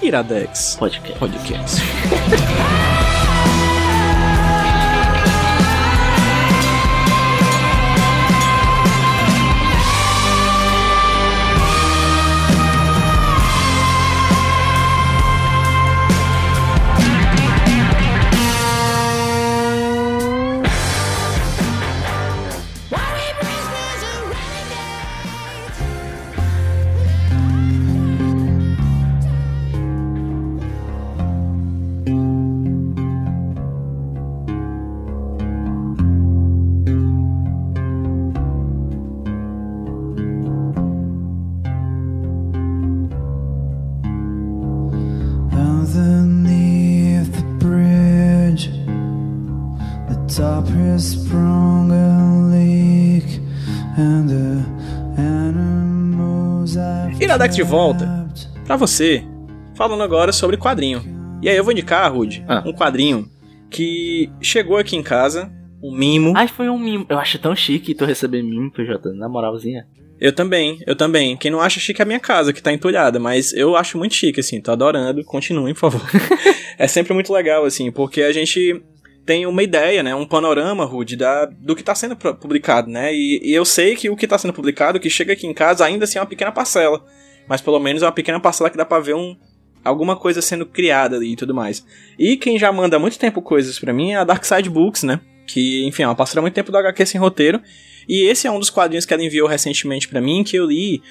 [0.00, 1.18] Iradex Podcast.
[1.18, 1.82] Podcast.
[57.34, 58.28] Iradex de volta.
[58.64, 59.24] Pra você,
[59.74, 61.02] falando agora sobre quadrinho.
[61.42, 62.62] E aí eu vou indicar, Rude, Ah.
[62.64, 63.28] um quadrinho
[63.68, 65.50] que chegou aqui em casa,
[65.82, 66.32] um mimo.
[66.36, 67.04] Ai, foi um mimo.
[67.08, 69.84] Eu acho tão chique tu receber mimo, PJ, na moralzinha.
[70.20, 71.36] Eu também, eu também.
[71.36, 74.14] Quem não acha chique é a minha casa, que tá entulhada, mas eu acho muito
[74.14, 75.24] chique, assim, tô adorando.
[75.24, 76.02] Continuem, por favor.
[76.78, 78.80] é sempre muito legal, assim, porque a gente
[79.24, 83.40] tem uma ideia, né, um panorama, Rude, da, do que tá sendo publicado, né, e,
[83.42, 86.04] e eu sei que o que tá sendo publicado, que chega aqui em casa, ainda
[86.04, 87.04] assim é uma pequena parcela,
[87.48, 89.36] mas pelo menos é uma pequena parcela que dá pra ver um,
[89.84, 91.84] alguma coisa sendo criada ali e tudo mais.
[92.18, 95.02] E quem já manda há muito tempo coisas pra mim é a Dark Side Books,
[95.02, 97.60] né, que, enfim, é uma parceira há muito tempo do HQ Sem Roteiro,
[98.08, 101.02] e esse é um dos quadrinhos que ela enviou recentemente pra mim, que eu li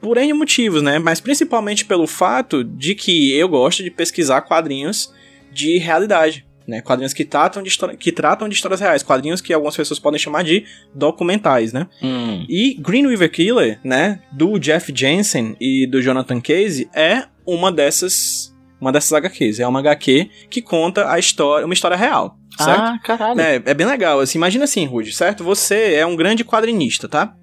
[0.00, 0.98] por N motivos, né?
[0.98, 5.12] Mas principalmente pelo fato de que eu gosto de pesquisar quadrinhos
[5.52, 6.47] de realidade.
[6.68, 10.18] Né, quadrinhos que tratam, de que tratam de histórias reais, quadrinhos que algumas pessoas podem
[10.18, 11.86] chamar de documentais, né?
[12.02, 12.44] Hum.
[12.46, 18.54] E Green River Killer, né, do Jeff Jensen e do Jonathan Casey, é uma dessas,
[18.78, 19.60] uma dessas HQs.
[19.60, 22.82] É uma HQ que conta a história, uma história real, certo?
[22.82, 23.40] Ah, caralho.
[23.40, 24.20] É, é bem legal.
[24.20, 25.42] Assim, imagina assim, Rude, certo?
[25.44, 27.34] Você é um grande quadrinista, tá?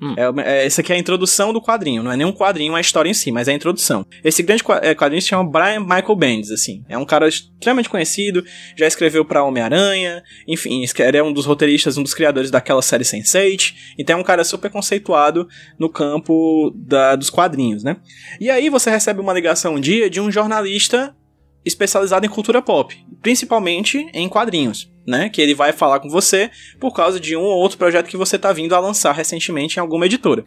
[0.00, 0.14] Hum.
[0.16, 2.02] É, é, essa aqui é a introdução do quadrinho.
[2.02, 4.06] Não é nem um quadrinho, é a história em si, mas é a introdução.
[4.22, 6.84] Esse grande é, quadrinho se chama Brian Michael Bendis, assim.
[6.88, 8.44] É um cara extremamente conhecido,
[8.76, 13.04] já escreveu pra Homem-Aranha, enfim, ele é um dos roteiristas, um dos criadores daquela série
[13.04, 13.74] Sense8.
[13.98, 17.96] Então é um cara super conceituado no campo da- dos quadrinhos, né?
[18.40, 21.14] E aí você recebe uma ligação um dia de um jornalista
[21.68, 25.28] especializado em cultura pop, principalmente em quadrinhos, né?
[25.28, 26.50] Que ele vai falar com você
[26.80, 29.80] por causa de um ou outro projeto que você tá vindo a lançar recentemente em
[29.80, 30.44] alguma editora.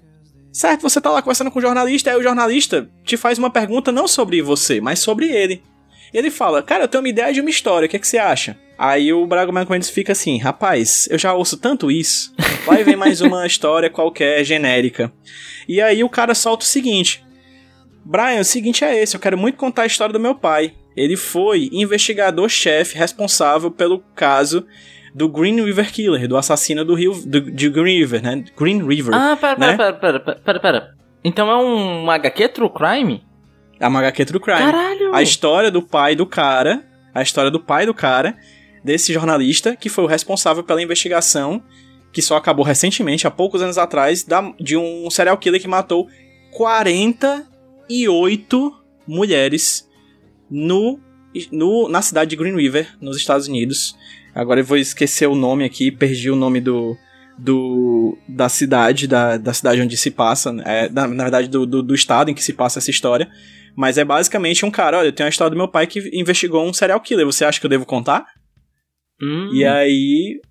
[0.51, 3.91] Certo, você tá lá conversando com o jornalista, aí o jornalista te faz uma pergunta
[3.91, 5.63] não sobre você, mas sobre ele.
[6.13, 8.07] E ele fala, cara, eu tenho uma ideia de uma história, o que, é que
[8.07, 8.57] você acha?
[8.77, 12.33] Aí o Braga Michael Mendes fica assim, rapaz, eu já ouço tanto isso,
[12.65, 15.13] vai vem mais uma história qualquer, genérica.
[15.69, 17.23] E aí o cara solta o seguinte,
[18.03, 20.73] Brian, o seguinte é esse, eu quero muito contar a história do meu pai.
[20.95, 24.65] Ele foi investigador-chefe responsável pelo caso
[25.13, 28.43] do Green River Killer, do assassino do rio do, de Green River, né?
[28.57, 29.13] Green River.
[29.13, 29.77] Ah, pera, né?
[29.77, 30.95] pera, pera, pera, pera, pera.
[31.23, 33.23] Então é um HQ True Crime?
[33.79, 34.59] A HQ True Crime.
[34.59, 35.13] Caralho!
[35.13, 38.35] A história do pai do cara, a história do pai do cara,
[38.83, 41.61] desse jornalista que foi o responsável pela investigação
[42.13, 46.09] que só acabou recentemente, há poucos anos atrás, da- de um serial killer que matou
[46.51, 48.73] 48
[49.07, 49.87] mulheres
[50.51, 50.99] no,
[51.51, 53.95] no, na cidade de Green River, nos Estados Unidos.
[54.35, 56.97] Agora eu vou esquecer o nome aqui, perdi o nome do,
[57.37, 61.81] do da cidade, da, da cidade onde se passa, é, na, na verdade do, do,
[61.81, 63.29] do estado em que se passa essa história.
[63.75, 66.65] Mas é basicamente um cara, olha, eu tenho a história do meu pai que investigou
[66.67, 68.25] um serial killer, você acha que eu devo contar?
[69.21, 69.49] Hum.
[69.53, 70.41] E aí,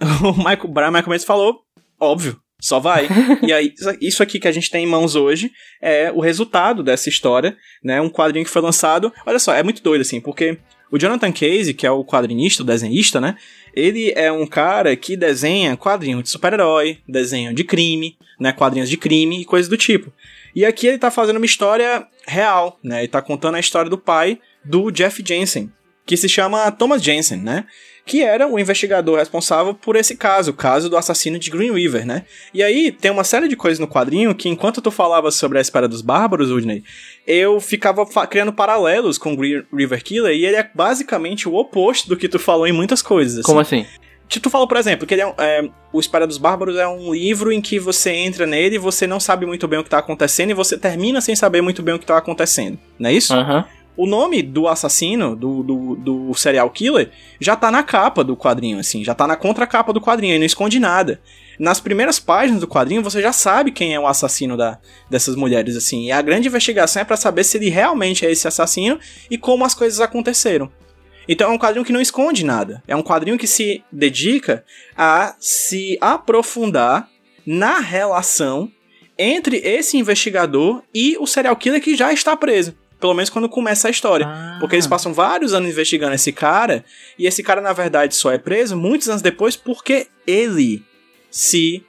[0.22, 1.60] o Michael, Brian Michael Mendes falou,
[2.00, 3.08] óbvio, só vai.
[3.46, 7.08] e aí, isso aqui que a gente tem em mãos hoje é o resultado dessa
[7.08, 8.00] história, né?
[8.00, 9.12] Um quadrinho que foi lançado.
[9.24, 10.58] Olha só, é muito doido assim, porque
[10.90, 13.36] o Jonathan Casey, que é o quadrinista, o desenhista, né?
[13.74, 18.52] Ele é um cara que desenha quadrinhos de super-herói, desenho de crime, né?
[18.52, 20.12] Quadrinhos de crime e coisas do tipo.
[20.54, 23.00] E aqui ele tá fazendo uma história real, né?
[23.00, 25.72] Ele tá contando a história do pai do Jeff Jensen,
[26.04, 27.66] que se chama Thomas Jensen, né?
[28.08, 32.06] Que era o investigador responsável por esse caso, o caso do assassino de Green River,
[32.06, 32.24] né?
[32.54, 35.60] E aí tem uma série de coisas no quadrinho que, enquanto tu falava sobre a
[35.60, 36.82] espera dos bárbaros, Udney,
[37.26, 42.16] eu ficava criando paralelos com Green River Killer e ele é basicamente o oposto do
[42.16, 43.40] que tu falou em muitas coisas.
[43.40, 43.42] Assim.
[43.42, 43.84] Como assim?
[44.28, 47.50] Tu falou, por exemplo, que ele é, é, O Espera dos Bárbaros é um livro
[47.50, 50.50] em que você entra nele e você não sabe muito bem o que tá acontecendo
[50.50, 52.78] e você termina sem saber muito bem o que tá acontecendo.
[52.98, 53.32] Não é isso?
[53.32, 53.64] Aham.
[53.98, 58.78] O nome do assassino, do, do, do serial killer, já tá na capa do quadrinho,
[58.78, 61.20] assim, já tá na contracapa do quadrinho e não esconde nada.
[61.58, 64.78] Nas primeiras páginas do quadrinho, você já sabe quem é o assassino da,
[65.10, 66.04] dessas mulheres, assim.
[66.04, 69.64] E a grande investigação é para saber se ele realmente é esse assassino e como
[69.64, 70.70] as coisas aconteceram.
[71.28, 72.80] Então é um quadrinho que não esconde nada.
[72.86, 74.64] É um quadrinho que se dedica
[74.96, 77.10] a se aprofundar
[77.44, 78.70] na relação
[79.18, 82.77] entre esse investigador e o serial killer que já está preso.
[83.00, 84.26] Pelo menos quando começa a história.
[84.26, 84.56] Ah.
[84.60, 86.84] Porque eles passam vários anos investigando esse cara,
[87.18, 90.82] e esse cara, na verdade, só é preso muitos anos depois porque ele
[91.30, 91.84] se.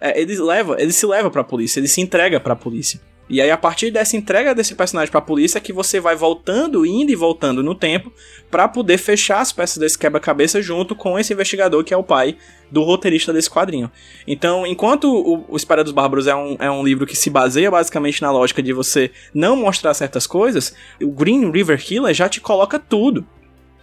[0.00, 3.00] é, ele, leva, ele se leva pra polícia, ele se entrega pra polícia.
[3.28, 6.84] E aí, a partir dessa entrega desse personagem pra polícia, é que você vai voltando,
[6.84, 8.12] indo e voltando no tempo,
[8.50, 12.36] pra poder fechar as peças desse quebra-cabeça junto com esse investigador que é o pai
[12.70, 13.90] do roteirista desse quadrinho.
[14.26, 17.70] Então, enquanto o, o Espera dos Bárbaros é um, é um livro que se baseia
[17.70, 22.42] basicamente na lógica de você não mostrar certas coisas, o Green River Killer já te
[22.42, 23.26] coloca tudo.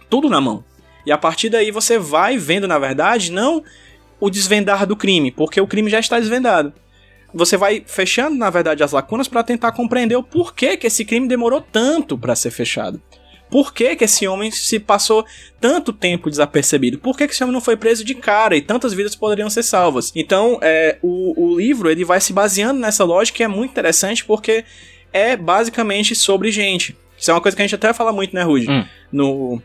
[0.08, 0.64] Tudo na mão.
[1.04, 3.64] E a partir daí você vai vendo, na verdade, não
[4.20, 6.72] o desvendar do crime, porque o crime já está desvendado.
[7.34, 11.28] Você vai fechando, na verdade, as lacunas para tentar compreender o porquê que esse crime
[11.28, 13.00] demorou tanto para ser fechado.
[13.50, 15.26] Por que, que esse homem se passou
[15.60, 16.98] tanto tempo desapercebido?
[16.98, 19.62] Por que, que esse homem não foi preso de cara e tantas vidas poderiam ser
[19.62, 20.10] salvas?
[20.16, 24.24] Então, é, o, o livro ele vai se baseando nessa lógica que é muito interessante
[24.24, 24.64] porque
[25.12, 26.96] é basicamente sobre gente.
[27.18, 28.70] Isso é uma coisa que a gente até fala muito, né, Rude?
[28.70, 28.84] Hum.
[29.12, 29.62] No,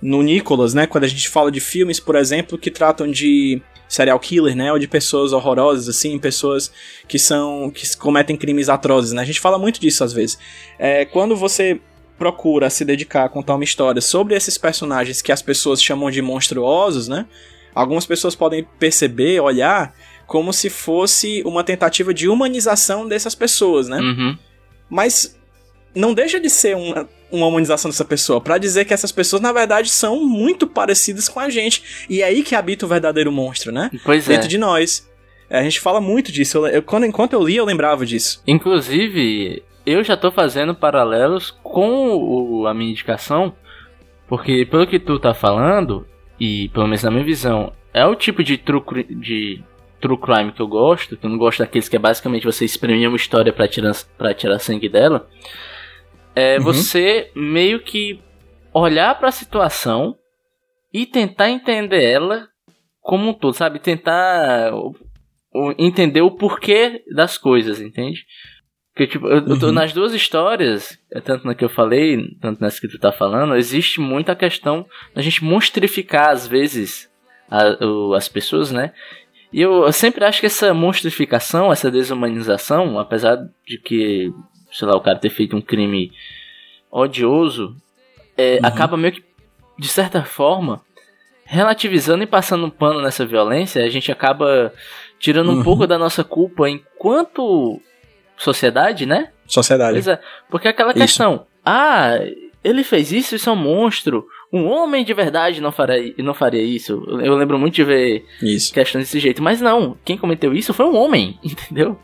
[0.00, 0.86] no Nicholas, né?
[0.86, 4.72] Quando a gente fala de filmes, por exemplo, que tratam de serial killer, né?
[4.72, 6.72] Ou de pessoas horrorosas, assim, pessoas
[7.06, 7.70] que são.
[7.70, 9.22] que cometem crimes atrozes, né?
[9.22, 10.38] A gente fala muito disso às vezes.
[10.78, 11.80] É, quando você
[12.18, 16.20] procura se dedicar a contar uma história sobre esses personagens que as pessoas chamam de
[16.20, 17.26] monstruosos, né?
[17.74, 19.94] Algumas pessoas podem perceber, olhar,
[20.26, 23.98] como se fosse uma tentativa de humanização dessas pessoas, né?
[23.98, 24.38] Uhum.
[24.88, 25.36] Mas
[25.94, 29.52] não deixa de ser uma, uma humanização dessa pessoa, pra dizer que essas pessoas, na
[29.52, 32.06] verdade, são muito parecidas com a gente.
[32.08, 33.90] E é aí que habita o verdadeiro monstro, né?
[34.04, 34.34] Pois é.
[34.34, 35.08] Dentro de nós.
[35.48, 36.58] É, a gente fala muito disso.
[36.58, 38.40] Eu, eu- quando, enquanto eu li, eu lembrava disso.
[38.46, 43.52] Inclusive, eu já tô fazendo paralelos com o- a minha indicação,
[44.28, 46.06] porque pelo que tu tá falando,
[46.38, 49.62] e pelo menos na minha visão, é o tipo de true, cri- de
[50.00, 53.08] true crime que eu gosto, que eu não gosto daqueles que é basicamente você exprimir
[53.08, 55.28] uma história pra tirar, pra tirar sangue dela,
[56.34, 56.64] é Uhum.
[56.64, 58.20] você meio que
[58.72, 60.16] olhar pra situação
[60.92, 62.48] e tentar entender ela
[63.00, 63.78] como um todo, sabe?
[63.78, 64.70] Tentar
[65.78, 68.24] entender o porquê das coisas, entende?
[68.94, 69.72] Porque, tipo, eu, Uhum.
[69.72, 73.54] nas duas histórias, é tanto na que eu falei, tanto nessa que tu tá falando,
[73.56, 77.08] existe muita questão da gente monstrificar, às vezes,
[77.50, 78.92] a- o- as pessoas, né?
[79.52, 84.32] E eu, eu sempre acho que essa monstrificação, essa desumanização, apesar de que,
[84.72, 86.12] sei lá, o cara ter feito um crime
[86.90, 87.74] odioso,
[88.36, 88.60] é, Uhum.
[88.66, 89.24] acaba meio que,
[89.78, 90.80] de certa forma,
[91.44, 94.72] relativizando e passando um pano nessa violência, a gente acaba
[95.18, 95.62] tirando um Uhum.
[95.64, 97.80] pouco da nossa culpa enquanto
[98.36, 99.30] sociedade, né?
[99.46, 99.94] Sociedade.
[99.94, 100.98] Pois é, porque aquela Isso.
[101.00, 102.14] questão, ah,
[102.62, 104.26] ele fez isso, isso é um monstro.
[104.52, 107.04] Um homem de verdade não faria, não faria isso.
[107.06, 110.72] Eu- Eu lembro muito de ver Isso, questões desse jeito, mas não, quem cometeu isso
[110.74, 111.98] foi um homem, entendeu?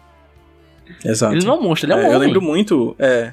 [1.04, 1.34] Exato.
[1.34, 2.20] Ele não é um monstro, ele é um É, eu homem.
[2.20, 2.94] lembro muito.
[2.98, 3.32] É.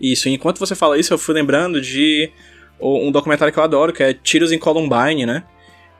[0.00, 2.30] Isso, enquanto você fala isso, eu fui lembrando de
[2.80, 5.44] um documentário que eu adoro, que é Tiros em Columbine, né?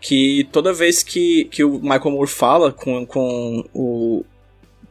[0.00, 4.24] Que toda vez que, que o Michael Moore fala com, com o.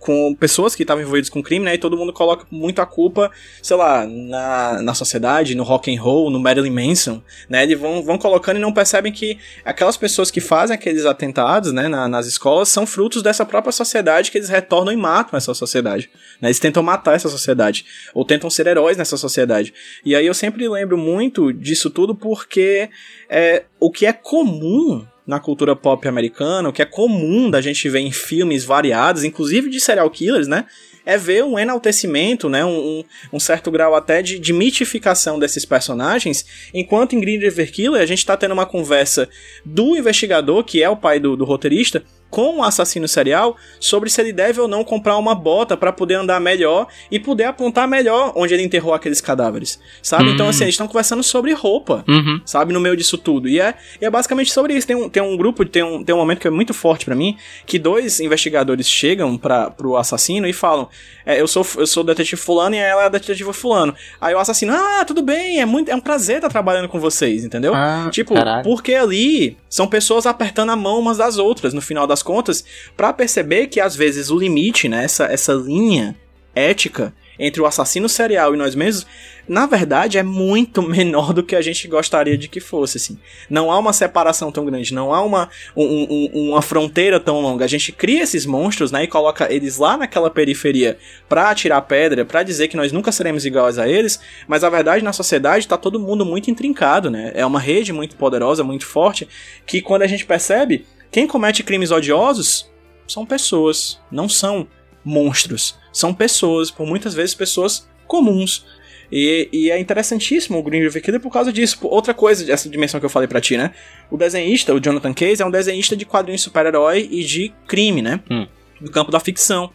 [0.02, 1.76] Com pessoas que estavam envolvidas com crime, né?
[1.76, 3.30] E todo mundo coloca muito a culpa,
[3.62, 7.62] sei lá, na, na sociedade, no rock and roll, no Marilyn Manson, né?
[7.62, 11.88] Eles vão, vão colocando e não percebem que aquelas pessoas que fazem aqueles atentados, né,
[11.88, 16.10] na- nas escolas, são frutos dessa própria sociedade que eles retornam e matam essa sociedade.
[16.42, 16.48] Né?
[16.50, 17.86] Eles tentam matar essa sociedade.
[18.16, 19.72] Ou tentam ser heróis nessa sociedade.
[20.04, 22.90] E aí eu sempre lembro muito disso tudo porque
[23.30, 27.88] é, o que é comum na cultura pop americana, o que é comum da gente
[27.90, 30.66] ver em filmes variados, inclusive de serial killers, né?
[31.06, 32.64] É ver um enaltecimento, né?
[32.64, 33.04] Um,
[33.34, 38.06] um- certo grau até de, de mitificação desses personagens, enquanto em Green River Killer a
[38.06, 39.28] gente tá tendo uma conversa
[39.66, 44.20] do investigador, que é o pai do, do roteirista, com o assassino serial sobre se
[44.20, 48.32] ele deve ou não comprar uma bota para poder andar melhor e poder apontar melhor
[48.36, 50.32] onde ele enterrou aqueles cadáveres, sabe?
[50.32, 52.42] Então, assim, eles estão conversando sobre roupa, Uhum.
[52.46, 52.74] sabe?
[52.74, 53.48] No meio disso tudo.
[53.48, 54.88] E é, é basicamente sobre isso.
[54.88, 57.14] Tem um, tem um grupo, tem um, tem um momento que é muito forte pra
[57.16, 60.88] mim, que dois investigadores chegam para pro assassino e falam:
[61.26, 63.94] é, eu, sou, eu sou o detetive fulano e ela é a detetive fulano.
[64.22, 67.44] Aí o assassino, ah, tudo bem, é, muito, é um prazer estar trabalhando com vocês,
[67.44, 67.74] entendeu?
[67.76, 68.64] Ah, Tipo, caralho.
[68.64, 72.64] porque ali são pessoas apertando a mão umas das outras, no final das contas,
[72.96, 76.16] pra perceber que às vezes o limite, né, essa, essa linha
[76.56, 79.08] ética entre o assassino serial e nós mesmos,
[79.48, 83.18] na verdade é muito menor do que a gente gostaria de que fosse, assim.
[83.50, 87.66] Não há uma separação tão grande, não há uma, um- um- uma fronteira tão longa.
[87.66, 92.26] A gente cria esses monstros, né, e coloca eles lá naquela periferia pra atirar pedra,
[92.26, 95.78] pra dizer que nós nunca seremos iguais a eles, mas a verdade na sociedade tá
[95.78, 97.32] todo mundo muito intrincado, né?
[97.34, 99.28] É uma rede muito poderosa, muito forte,
[99.66, 102.72] que quando a gente percebe, quem comete crimes odiosos
[103.08, 104.68] são pessoas, não são
[105.04, 105.76] monstros.
[105.92, 108.66] São pessoas, por muitas vezes pessoas comuns.
[109.12, 111.78] E, e é interessantíssimo o Green River Killer por causa disso.
[111.82, 113.74] Outra coisa, essa dimensão que eu falei pra ti, né?
[114.10, 118.22] O desenhista, o Jonathan Case, é um desenhista de quadrinhos super-herói e de crime, né?
[118.30, 118.48] Hum.
[118.80, 119.72] Do campo da ficção.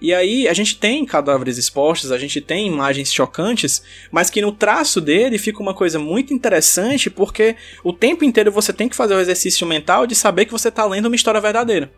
[0.00, 4.52] E aí a gente tem cadáveres expostos, a gente tem imagens chocantes, mas que no
[4.52, 9.14] traço dele fica uma coisa muito interessante, porque o tempo inteiro você tem que fazer
[9.14, 11.92] o exercício mental de saber que você tá lendo uma história verdadeira.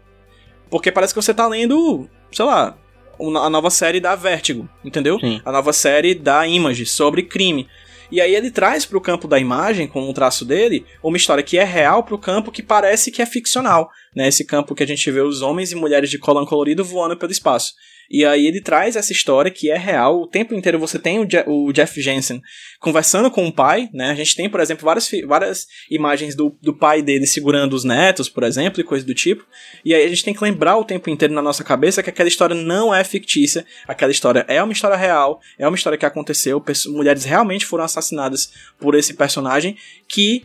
[0.69, 2.77] Porque parece que você tá lendo, sei lá,
[3.19, 5.19] a nova série da Vertigo, entendeu?
[5.21, 5.41] Sim.
[5.45, 7.69] A nova série da Image sobre crime.
[8.13, 11.57] E aí ele traz pro campo da imagem, com o traço dele, uma história que
[11.57, 14.29] é real pro campo que parece que é ficcional, né?
[14.29, 17.33] Esse campo que a gente vê os homens e mulheres de colã colorido voando pelo
[17.33, 17.73] espaço.
[18.13, 20.21] E aí ele traz essa história que é real.
[20.21, 22.43] O tempo inteiro você tem o, Je- o Jeff Jensen
[22.79, 24.11] conversando com o pai, né?
[24.11, 28.29] A gente tem, por exemplo, várias, várias imagens do, do pai dele segurando os netos,
[28.29, 29.47] por exemplo, e coisa do tipo.
[29.83, 32.29] E aí a gente tem que lembrar o tempo inteiro na nossa cabeça que aquela
[32.29, 36.63] história não é fictícia, aquela história é uma história real, é uma história que aconteceu,
[36.89, 40.45] mulheres realmente foram assassinadas por esse personagem que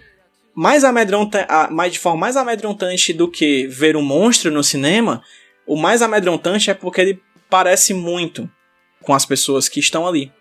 [0.56, 5.21] mais amedronta, a- mais de forma mais amedrontante do que ver um monstro no cinema,
[5.67, 8.49] o mais amedrontante é porque ele parece muito
[9.01, 10.31] com as pessoas que estão ali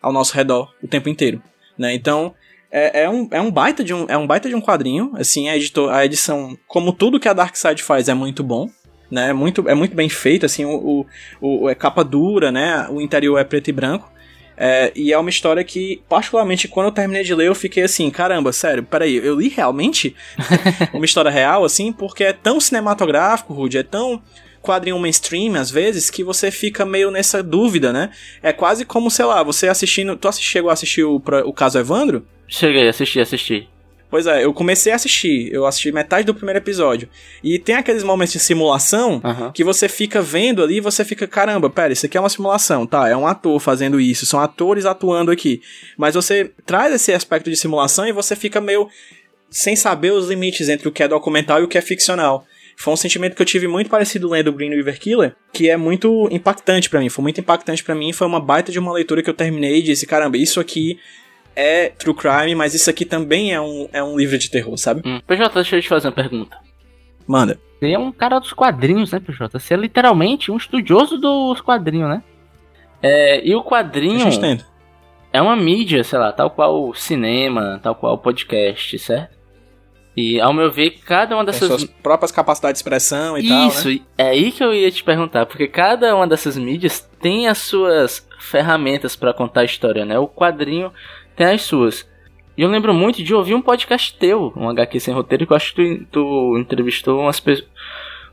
[0.00, 1.42] ao nosso redor o tempo inteiro,
[1.78, 1.94] né?
[1.94, 2.34] Então
[2.70, 5.48] é, é um, é um baita de um é um baita de um quadrinho, assim
[5.48, 8.68] a, editor, a edição, como tudo que a Dark Side faz é muito bom,
[9.10, 9.30] né?
[9.30, 11.06] É muito é muito bem feito, assim o,
[11.40, 12.86] o, o é capa dura, né?
[12.90, 14.12] O interior é preto e branco.
[14.56, 18.10] É, e é uma história que, particularmente, quando eu terminei de ler, eu fiquei assim,
[18.10, 20.14] caramba, sério, peraí, eu li realmente
[20.92, 24.22] uma história real, assim, porque é tão cinematográfico, Rude, é tão
[24.62, 28.10] quadrinho mainstream, às vezes, que você fica meio nessa dúvida, né?
[28.42, 30.16] É quase como, sei lá, você assistindo.
[30.16, 32.24] Tu assi- chegou a assistir o, o caso Evandro?
[32.48, 33.68] Cheguei, assisti, assisti.
[34.10, 37.08] Pois é, eu comecei a assistir, eu assisti metade do primeiro episódio.
[37.42, 39.50] E tem aqueles momentos de simulação Aham.
[39.52, 42.86] que você fica vendo ali e você fica, caramba, pera, isso aqui é uma simulação,
[42.86, 43.08] tá?
[43.08, 45.62] É um ator fazendo isso, são atores atuando aqui.
[45.96, 48.86] Mas você traz esse aspecto de simulação e você fica meio
[49.48, 52.44] sem saber os limites entre o que é documental e o que é ficcional.
[52.76, 56.28] Foi um sentimento que eu tive muito parecido lendo Green River Killer, que é muito
[56.30, 57.08] impactante pra mim.
[57.08, 59.82] Foi muito impactante pra mim, foi uma baita de uma leitura que eu terminei e
[59.82, 60.98] disse, caramba, isso aqui
[61.54, 65.02] é true crime, mas isso aqui também é um, é um livro de terror, sabe?
[65.04, 65.20] Hum.
[65.26, 66.56] PJ, deixa eu te fazer uma pergunta.
[67.26, 67.60] Manda.
[67.78, 69.58] Você é um cara dos quadrinhos, né, PJ?
[69.58, 72.22] Você é literalmente um estudioso dos quadrinhos, né?
[73.02, 74.24] É, e o A quadrinho
[75.32, 79.41] é uma mídia, sei lá, tal qual o cinema, tal qual o podcast, certo?
[80.16, 81.68] E ao meu ver, cada uma Tem dessas.
[81.68, 84.00] suas próprias capacidades de expressão e tal, Isso, né?
[84.18, 88.26] é aí que eu ia te perguntar, porque cada uma dessas mídias tem as suas
[88.38, 90.18] ferramentas pra contar a história, né?
[90.18, 90.92] O quadrinho
[91.34, 92.06] tem as suas.
[92.58, 95.56] E eu lembro muito de ouvir um podcast teu, um HQ sem roteiro, que eu
[95.56, 97.64] acho que tu, tu entrevistou umas, pe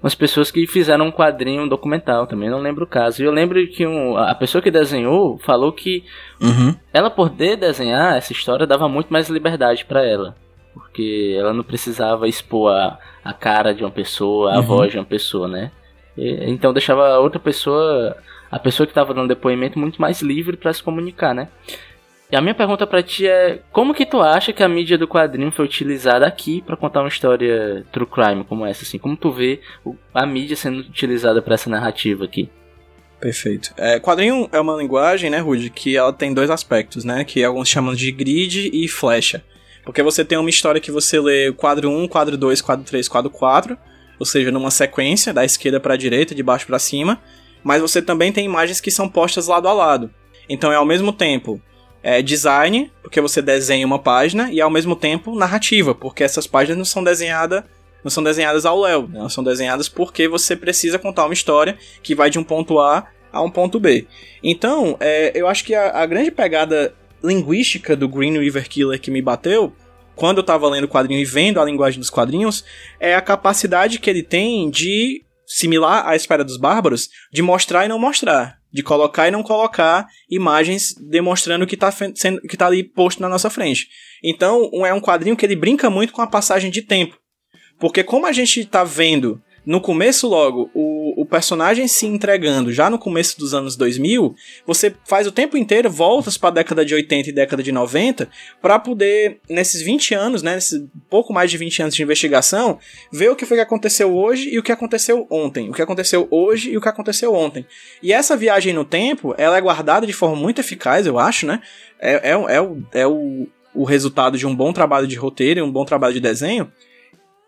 [0.04, 3.22] umas pessoas que fizeram um quadrinho um documental também, não lembro o caso.
[3.22, 6.04] E eu lembro que um, a pessoa que desenhou falou que
[6.42, 6.76] Uhum.
[6.94, 10.36] ela poder desenhar essa história dava muito mais liberdade pra ela.
[11.00, 14.64] Porque ela não precisava expor a, a cara de uma pessoa, a Uhum.
[14.64, 15.72] voz de uma pessoa, né?
[16.18, 18.18] E- então deixava a outra pessoa,
[18.52, 21.48] a pessoa que estava dando depoimento, muito mais livre pra se comunicar, né?
[22.30, 25.08] E a minha pergunta pra ti é: como que tu acha que a mídia do
[25.08, 28.84] quadrinho foi utilizada aqui pra contar uma história true crime como essa?
[28.84, 29.62] Assim, como tu vê
[30.14, 32.50] a mídia sendo utilizada pra essa narrativa aqui?
[33.22, 33.74] Perfeito.
[33.78, 37.24] É, quadrinho é uma linguagem, né, Rude, que ela tem dois aspectos, né?
[37.24, 39.42] Que alguns chamam de grid e flecha.
[39.84, 43.30] Porque você tem uma história que você lê quadro 1, quadro 2, quadro 3, quadro
[43.30, 43.78] 4,
[44.20, 47.22] ou seja, numa sequência, da esquerda para a direita, de baixo para cima,
[47.64, 50.10] mas você também tem imagens que são postas lado a lado.
[50.48, 51.62] Então é ao mesmo tempo
[52.04, 56.78] é, design, porque você desenha uma página, e ao mesmo tempo narrativa, porque essas páginas
[56.78, 57.64] não são desenhadas
[58.04, 59.20] não são desenhadas ao léu, né?
[59.20, 63.08] elas são desenhadas porque você precisa contar uma história que vai de um ponto A
[63.32, 64.08] a um ponto B.
[64.44, 69.12] Então, é, eu acho que a, a grande pegada linguística do Green River Killer que
[69.12, 69.74] me bateu
[70.20, 72.66] quando eu tava lendo o quadrinho e vendo a linguagem dos quadrinhos,
[73.00, 77.88] é a capacidade que ele tem de, similar à Espera dos Bárbaros, de mostrar e
[77.88, 78.60] não mostrar.
[78.70, 83.22] De colocar e não colocar imagens demonstrando o que tá, sendo, que tá ali posto
[83.22, 83.88] na nossa frente.
[84.22, 87.18] Então, é um quadrinho que ele brinca muito com a passagem de tempo.
[87.80, 92.90] Porque como a gente tá vendo no começo logo, o, o personagem se entregando já
[92.90, 94.36] no começo dos anos 2000,
[94.66, 98.30] você faz o tempo inteiro voltas para a década de 80 e década de 90
[98.62, 102.80] para poder, nesses 20 anos, né, nesses pouco mais de 20 anos de investigação,
[103.12, 106.28] ver o que foi que aconteceu hoje e o que aconteceu ontem, o que aconteceu
[106.32, 107.66] hoje e o que aconteceu ontem.
[108.02, 111.62] E essa viagem no tempo, ela é guardada de forma muito eficaz, eu acho, né?
[112.00, 115.64] É, é, é, o, é o, o resultado de um bom trabalho de roteiro e
[115.64, 116.72] um bom trabalho de desenho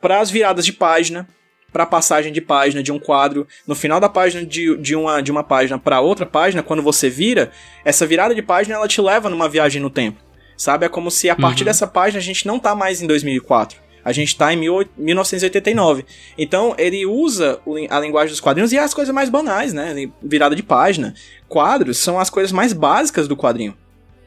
[0.02, 1.28] para as viradas de página,
[1.72, 5.32] para passagem de página de um quadro no final da página de, de, uma, de
[5.32, 7.52] uma página para outra página, quando você vira,
[7.86, 10.20] essa virada de página ela te leva numa viagem no tempo.
[10.58, 10.86] Sabe?
[10.86, 11.66] É como se a partir uhum.
[11.66, 13.80] dessa página a gente não tá mais em 2004.
[14.04, 14.58] A gente tá em
[14.98, 16.06] 1989.
[16.38, 17.60] Então, ele usa
[17.90, 19.94] a linguagem dos quadrinhos e as coisas mais banais, né?
[20.22, 21.14] Virada de página.
[21.48, 23.76] Quadros são as coisas mais básicas do quadrinho.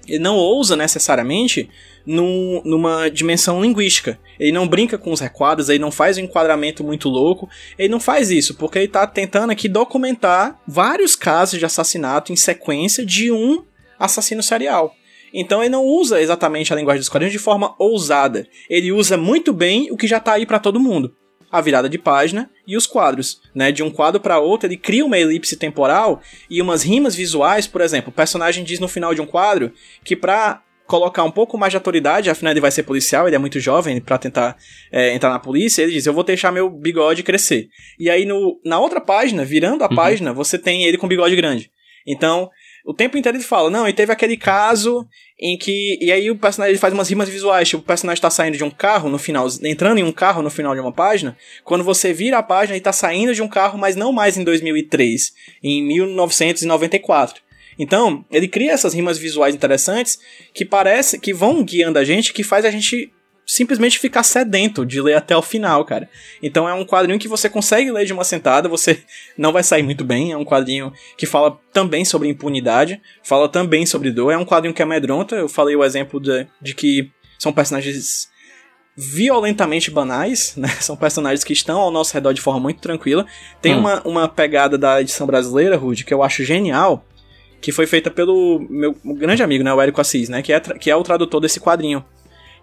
[0.06, 1.68] Ele não ousa necessariamente
[2.06, 4.18] num, numa dimensão linguística.
[4.38, 7.48] Ele não brinca com os requadros, ele não faz um enquadramento muito louco.
[7.78, 12.36] Ele não faz isso, porque ele está tentando aqui documentar vários casos de assassinato em
[12.36, 13.64] sequência de um
[13.98, 14.94] assassino serial.
[15.32, 18.46] Então ele não usa exatamente a linguagem dos quadrinhos de forma ousada.
[18.70, 21.12] Ele usa muito bem o que já está aí para todo mundo.
[21.54, 23.70] A virada de página e os quadros, né?
[23.70, 27.80] De um quadro para outro, ele cria uma elipse temporal e umas rimas visuais, por
[27.80, 28.10] exemplo.
[28.10, 31.76] O personagem diz no final de um quadro que para colocar um pouco mais de
[31.76, 34.56] autoridade, afinal ele vai ser policial, ele é muito jovem para tentar
[34.90, 37.68] é, entrar na polícia, ele diz, eu vou deixar meu bigode crescer.
[38.00, 39.94] E aí no, na outra página, virando a uhum.
[39.94, 41.70] página, você tem ele com bigode grande.
[42.04, 42.50] Então,
[42.84, 45.08] o tempo inteiro ele fala, não, e teve aquele caso
[45.40, 45.98] em que.
[46.00, 48.70] E aí o personagem faz umas rimas visuais, tipo, o personagem tá saindo de um
[48.70, 51.36] carro no final, entrando em um carro no final de uma página.
[51.64, 54.44] Quando você vira a página, ele tá saindo de um carro, mas não mais em
[54.44, 55.32] 2003,
[55.62, 57.42] em 1994.
[57.78, 60.18] Então, ele cria essas rimas visuais interessantes
[60.52, 63.10] que parece que vão guiando a gente, que faz a gente
[63.46, 66.08] simplesmente ficar sedento de ler até o final, cara.
[66.42, 69.02] Então é um quadrinho que você consegue ler de uma sentada, você
[69.36, 70.32] não vai sair muito bem.
[70.32, 74.30] É um quadrinho que fala também sobre impunidade, fala também sobre dor.
[74.30, 75.36] É um quadrinho que é amedronta.
[75.36, 78.28] Eu falei o exemplo de, de que são personagens
[78.96, 80.68] violentamente banais, né?
[80.80, 83.26] São personagens que estão ao nosso redor de forma muito tranquila.
[83.60, 83.80] Tem hum.
[83.80, 87.04] uma, uma pegada da edição brasileira, Rude, que eu acho genial,
[87.60, 90.90] que foi feita pelo meu grande amigo, né, o Érico Assis, né, que é, que
[90.90, 92.04] é o tradutor desse quadrinho.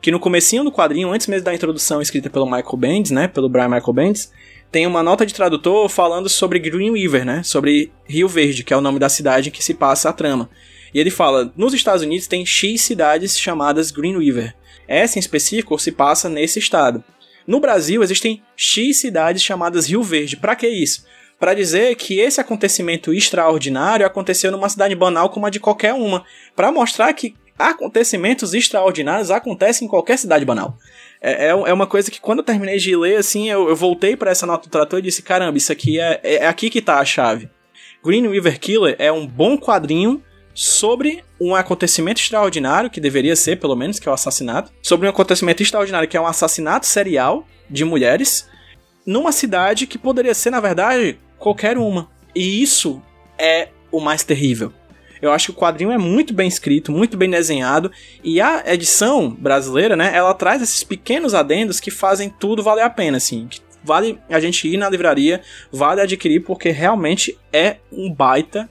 [0.02, 3.48] Que no comecinho do quadrinho, antes mesmo da introdução escrita pelo Michael Bendis, né, pelo
[3.48, 4.32] Brian Michael Bendis,
[4.72, 8.78] tem uma nota de tradutor falando sobre Green River, né, sobre Rio Verde, que é
[8.78, 10.50] o nome da cidade em que se passa a trama.
[10.94, 14.56] E ele fala, nos Estados Unidos tem X cidades chamadas Green River.
[14.88, 17.04] Essa em específico se passa nesse estado.
[17.46, 20.36] No Brasil existem X cidades chamadas Rio Verde.
[20.36, 21.06] Para que isso?
[21.42, 26.24] para dizer que esse acontecimento extraordinário aconteceu numa cidade banal como a de qualquer uma,
[26.56, 27.34] para mostrar que
[27.70, 30.78] acontecimentos extraordinários acontecem em qualquer cidade banal.
[31.22, 34.16] É, é, é uma coisa que quando eu terminei de ler, assim, eu, eu voltei
[34.16, 36.82] para essa nota do trator e disse: caramba, isso aqui é, é, é aqui que
[36.82, 37.50] tá a chave.
[38.04, 43.76] Green River Killer é um bom quadrinho sobre um acontecimento extraordinário, que deveria ser, pelo
[43.76, 44.72] menos, que é o assassinato.
[44.82, 48.50] Sobre um acontecimento extraordinário, que é um assassinato serial de mulheres,
[49.06, 52.10] numa cidade que poderia ser, na verdade, qualquer uma.
[52.36, 53.02] E isso
[53.38, 54.74] é o mais terrível.
[55.22, 57.92] Eu acho que o quadrinho é muito bem escrito, muito bem desenhado,
[58.24, 62.90] e a edição brasileira, né, ela traz esses pequenos adendos que fazem tudo valer a
[62.90, 63.48] pena, assim.
[63.84, 65.42] Vale a gente ir na livraria,
[65.72, 68.70] vale adquirir, porque realmente é um baita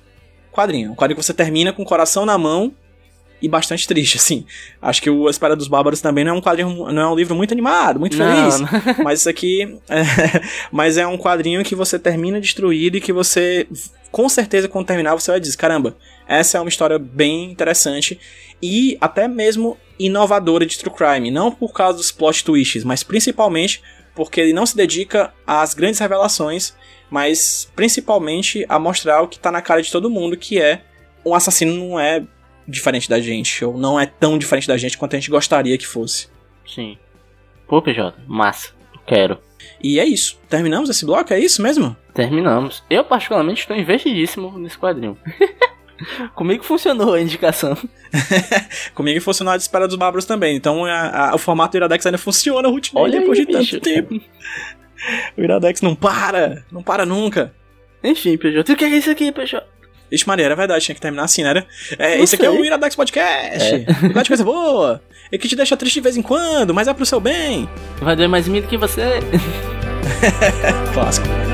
[0.53, 0.93] quadrinho.
[0.93, 2.73] Um quadrinho que você termina com o coração na mão
[3.43, 4.45] e bastante triste, assim.
[4.81, 7.15] Acho que o A Espera dos Bárbaros também não é um quadrinho, não é um
[7.15, 8.61] livro muito animado, muito feliz.
[8.61, 8.95] Não, não.
[9.05, 9.79] Mas isso aqui.
[9.89, 10.03] É,
[10.71, 13.67] mas é um quadrinho que você termina destruído e que você.
[14.11, 18.19] Com certeza, quando terminar, você vai dizer: caramba, essa é uma história bem interessante
[18.63, 21.31] e até mesmo inovadora de True Crime.
[21.31, 23.83] Não por causa dos plot twists, mas principalmente
[24.15, 26.75] porque ele não se dedica às grandes revelações,
[27.09, 30.83] mas principalmente a mostrar o que tá na cara de todo mundo, que é
[31.25, 32.23] um assassino não é
[32.71, 35.87] diferente da gente, ou não é tão diferente da gente quanto a gente gostaria que
[35.87, 36.29] fosse.
[36.67, 36.97] Sim.
[37.67, 38.71] Pô, PJ, massa.
[39.07, 39.39] Quero.
[39.83, 40.39] E é isso.
[40.49, 41.33] Terminamos esse bloco?
[41.33, 41.97] É isso mesmo?
[42.15, 42.83] Terminamos.
[42.89, 45.17] Eu, particularmente, estou investidíssimo nesse quadrinho.
[46.35, 47.77] Comigo funcionou a indicação.
[48.95, 50.57] Comigo funcionou a Dispara dos Bárbaros também.
[50.57, 54.21] Então a, a, o formato Iradex ainda funciona, Ruth, Olha depois aí, de tanto tempo.
[55.35, 57.55] O Iradex não para, não para nunca.
[58.05, 59.67] Enfim, PJ, o que é isso aqui, PJ?
[60.11, 61.65] Ixi, Maria, era verdade, tinha que terminar assim, né?
[61.99, 63.87] É, esse aqui é o Iradex Podcast.
[64.03, 65.03] Lugar de coisa boa.
[65.31, 67.69] E que te deixa triste de vez em quando, mas é pro seu bem.
[68.01, 69.21] Vai doer mais em mim do que você.
[70.93, 71.50] Clássico.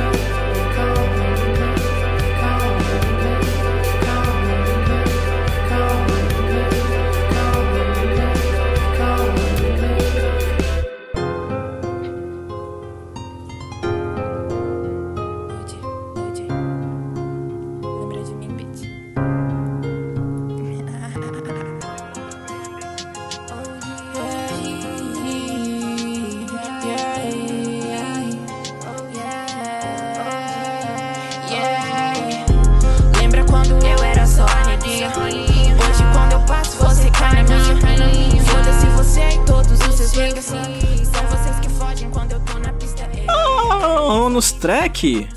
[44.09, 45.29] Oh, nos track,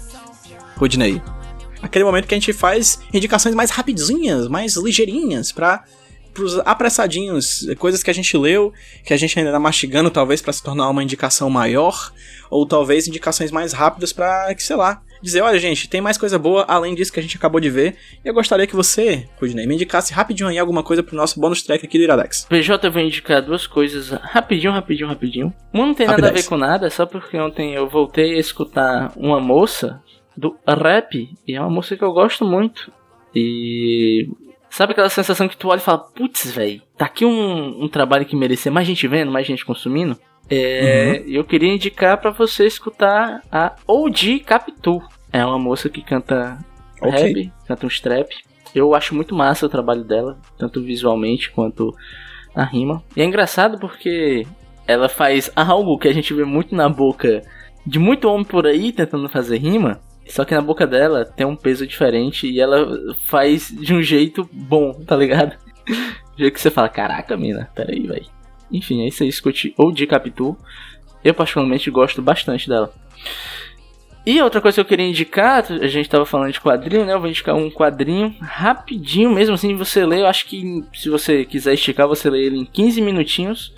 [0.77, 1.21] Rudney.
[1.81, 5.83] Aquele momento que a gente faz indicações mais rapidinhas, mais ligeirinhas, pra
[6.33, 8.71] pros apressadinhos, coisas que a gente leu,
[9.03, 12.13] que a gente ainda tá mastigando, talvez, pra se tornar uma indicação maior,
[12.49, 16.37] ou talvez indicações mais rápidas pra, que sei lá, dizer, olha gente, tem mais coisa
[16.39, 19.67] boa além disso que a gente acabou de ver, e eu gostaria que você, Rudney,
[19.67, 22.45] me indicasse rapidinho aí alguma coisa pro nosso bônus track aqui do Iradex.
[22.49, 25.53] PJ eu vou indicar duas coisas rapidinho, rapidinho, rapidinho.
[25.73, 28.39] Uma não tem nada a ver com nada, é só porque ontem eu voltei a
[28.39, 30.01] escutar uma moça
[30.35, 32.91] do rap, e é uma moça que eu gosto muito.
[33.35, 34.29] E
[34.69, 38.25] sabe aquela sensação que tu olha e fala, putz, velho, tá aqui um, um trabalho
[38.25, 40.17] que merecia mais gente vendo, mais gente consumindo?
[40.49, 45.01] É, Eu queria indicar pra você escutar a OG Capitu.
[45.31, 46.57] É uma moça que canta
[47.01, 47.11] Ok.
[47.11, 48.29] rap, canta um strap.
[48.73, 51.95] Eu acho muito massa o trabalho dela, tanto visualmente quanto
[52.55, 53.03] a rima.
[53.15, 54.45] E é engraçado porque
[54.87, 57.41] ela faz algo que a gente vê muito na boca
[57.85, 59.99] de muito homem por aí tentando fazer rima.
[60.27, 62.87] Só que na boca dela tem um peso diferente e ela
[63.25, 65.55] faz de um jeito bom, tá ligado?
[65.85, 68.27] Do jeito que você fala, caraca, mina, peraí, velho.
[68.71, 70.57] Enfim, é isso aí, escute ou de Capitu.
[71.23, 72.93] Eu particularmente gosto bastante dela.
[74.25, 77.13] E outra coisa que eu queria indicar, a gente tava falando de quadrinho, né?
[77.13, 80.21] Eu vou indicar um quadrinho rapidinho, mesmo assim você lê.
[80.21, 83.73] Eu acho que se você quiser esticar, você lê ele em 15 minutinhos.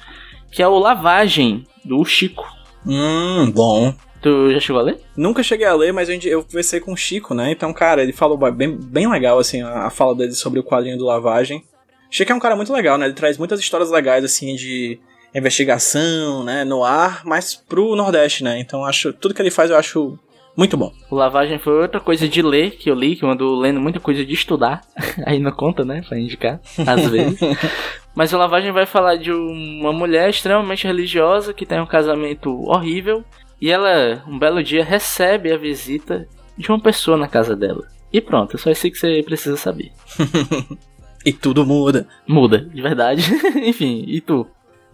[0.52, 2.46] Que é o Lavagem, do Chico.
[2.86, 3.94] Hum, bom.
[4.22, 5.00] Tu já chegou a ler?
[5.16, 7.52] Nunca cheguei a ler, mas eu, eu conversei com o Chico, né?
[7.52, 10.98] Então, cara, ele falou bem, bem legal, assim, a, a fala dele sobre o quadrinho
[10.98, 11.64] do Lavagem.
[12.12, 13.06] Chico é um cara muito legal, né?
[13.06, 15.00] Ele traz muitas histórias legais, assim, de
[15.34, 16.66] investigação, né?
[16.66, 18.60] No ar, mas pro Nordeste, né?
[18.60, 20.20] Então, acho tudo que ele faz eu acho
[20.56, 20.92] muito bom.
[21.10, 24.00] O Lavagem foi outra coisa de ler que eu li, que eu ando lendo muita
[24.00, 24.82] coisa de estudar.
[25.26, 26.02] Aí não conta, né?
[26.08, 27.40] Pra indicar, às vezes.
[28.14, 33.24] Mas o Lavagem vai falar de uma mulher extremamente religiosa que tem um casamento horrível.
[33.62, 37.88] E ela, um belo dia, recebe a visita de uma pessoa na casa dela.
[38.12, 39.92] E pronto, é só isso que você precisa saber.
[41.26, 42.08] E tudo muda.
[42.28, 43.24] Muda, de verdade.
[43.64, 44.48] Enfim, e tu?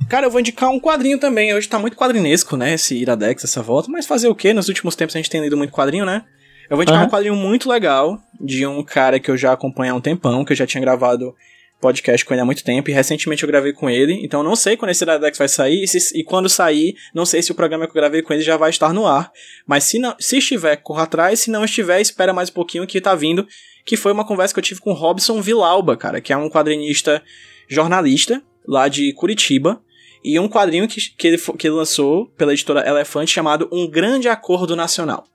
[0.10, 1.54] Cara, eu vou indicar um quadrinho também.
[1.54, 2.74] Hoje tá muito quadrinesco, né?
[2.74, 3.90] Esse Iradex, essa volta.
[3.90, 4.54] Mas fazer o quê?
[4.54, 6.24] Nos últimos tempos a gente tem lido muito quadrinho, né?
[6.70, 7.08] Eu vou indicar Aham.
[7.08, 10.52] um quadrinho muito legal de um cara que eu já acompanho há um tempão, que
[10.52, 11.34] eu já tinha gravado
[11.80, 14.56] podcast com ele há muito tempo, e recentemente eu gravei com ele, então eu não
[14.56, 17.56] sei quando esse Iradex vai sair, e, se- e quando sair, não sei se o
[17.56, 19.32] programa que eu gravei com ele já vai estar no ar,
[19.66, 23.00] mas se, não, se estiver, corra atrás, se não estiver, espera mais um pouquinho que
[23.00, 23.48] tá vindo,
[23.88, 26.50] que foi uma conversa que eu tive com o Robson Vilauba, cara, que é um
[26.50, 27.24] quadrinista
[27.68, 29.82] jornalista, lá de Curitiba,
[30.24, 34.30] e um quadrinho que, que, ele, que ele lançou pela editora Elefante chamado Um Grande
[34.30, 35.26] Acordo Nacional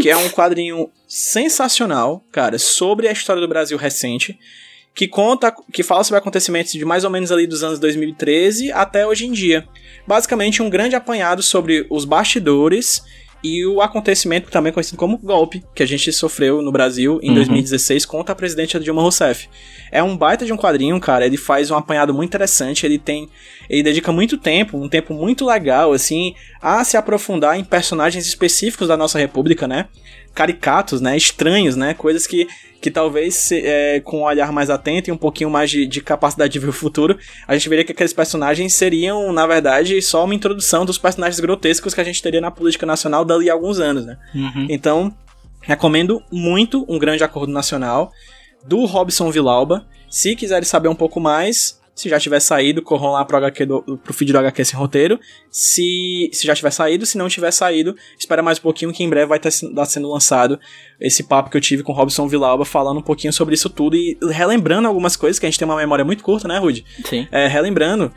[0.00, 4.38] que é um quadrinho sensacional, cara, sobre a história do Brasil recente,
[4.94, 9.04] que conta, que fala sobre acontecimentos de mais ou menos ali dos anos 2013 até
[9.04, 9.66] hoje em dia.
[10.06, 13.02] Basicamente um grande apanhado sobre os bastidores
[13.44, 17.34] e o acontecimento também conhecido como golpe, que a gente sofreu no Brasil em Uhum.
[17.34, 19.48] 2016 contra a presidente Dilma Rousseff.
[19.92, 23.28] É um baita de um quadrinho, cara, ele faz um apanhado muito interessante, ele tem
[23.68, 28.88] ele dedica muito tempo, um tempo muito legal assim, a se aprofundar em personagens específicos
[28.88, 29.88] da nossa república, né?
[30.34, 31.14] Caricatos, né?
[31.16, 31.92] Estranhos, né?
[31.94, 32.48] Coisas que,
[32.84, 36.02] que talvez, se- é, com um olhar mais atento e um pouquinho mais de, de
[36.02, 37.18] capacidade de ver o futuro,
[37.48, 41.94] a gente veria que aqueles personagens seriam, na verdade, só uma introdução dos personagens grotescos
[41.94, 44.18] que a gente teria na política nacional dali a alguns anos, né?
[44.34, 44.66] Uhum.
[44.68, 45.14] Então,
[45.62, 48.12] recomendo muito um grande acordo nacional
[48.66, 49.86] do Robson Vilauba.
[50.10, 53.82] Se quiserem saber um pouco mais, se já tiver saído, corram lá pro, HQ do,
[54.02, 55.18] pro feed do HQ Sem Roteiro.
[55.50, 59.08] Se, se já tiver saído, se não tiver saído, espera mais um pouquinho que em
[59.08, 60.58] breve vai estar sendo lançado
[61.00, 63.96] esse papo que eu tive com o Robson Vilauba falando um pouquinho sobre isso tudo
[63.96, 66.84] e relembrando algumas coisas, que a gente tem uma memória muito curta, né, Rude?
[67.04, 67.28] Sim.
[67.30, 68.12] É, relembrando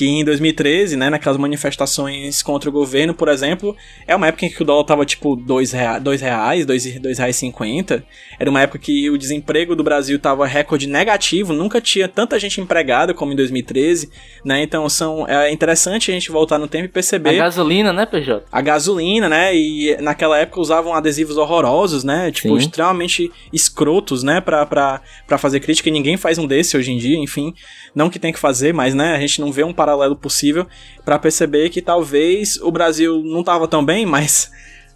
[0.00, 3.76] que em 2013, né, naquelas manifestações contra o governo, por exemplo,
[4.06, 7.36] é uma época em que o dólar tava tipo 2 reais, dois reais, dois, reais
[7.36, 8.02] 50.
[8.38, 12.62] Era uma época que o desemprego do Brasil tava recorde negativo, nunca tinha tanta gente
[12.62, 14.10] empregada como em 2013,
[14.42, 14.62] né?
[14.62, 18.42] Então são é interessante a gente voltar no tempo e A perceber gasolina, né, PJ?
[18.50, 19.54] a gasolina, né?
[19.54, 22.30] E naquela época usavam adesivos horrorosos, né?
[22.30, 22.56] Tipo, Sim.
[22.56, 24.40] extremamente escrotos, né?
[24.40, 25.90] Pra, pra, pra fazer crítica.
[25.90, 27.52] E ninguém faz um desse hoje em dia, enfim.
[27.94, 29.14] Não que tem que fazer, mas, né?
[29.14, 30.66] A gente não vê um paralelo possível
[31.04, 34.50] pra perceber que talvez o Brasil não tava tão bem, mas.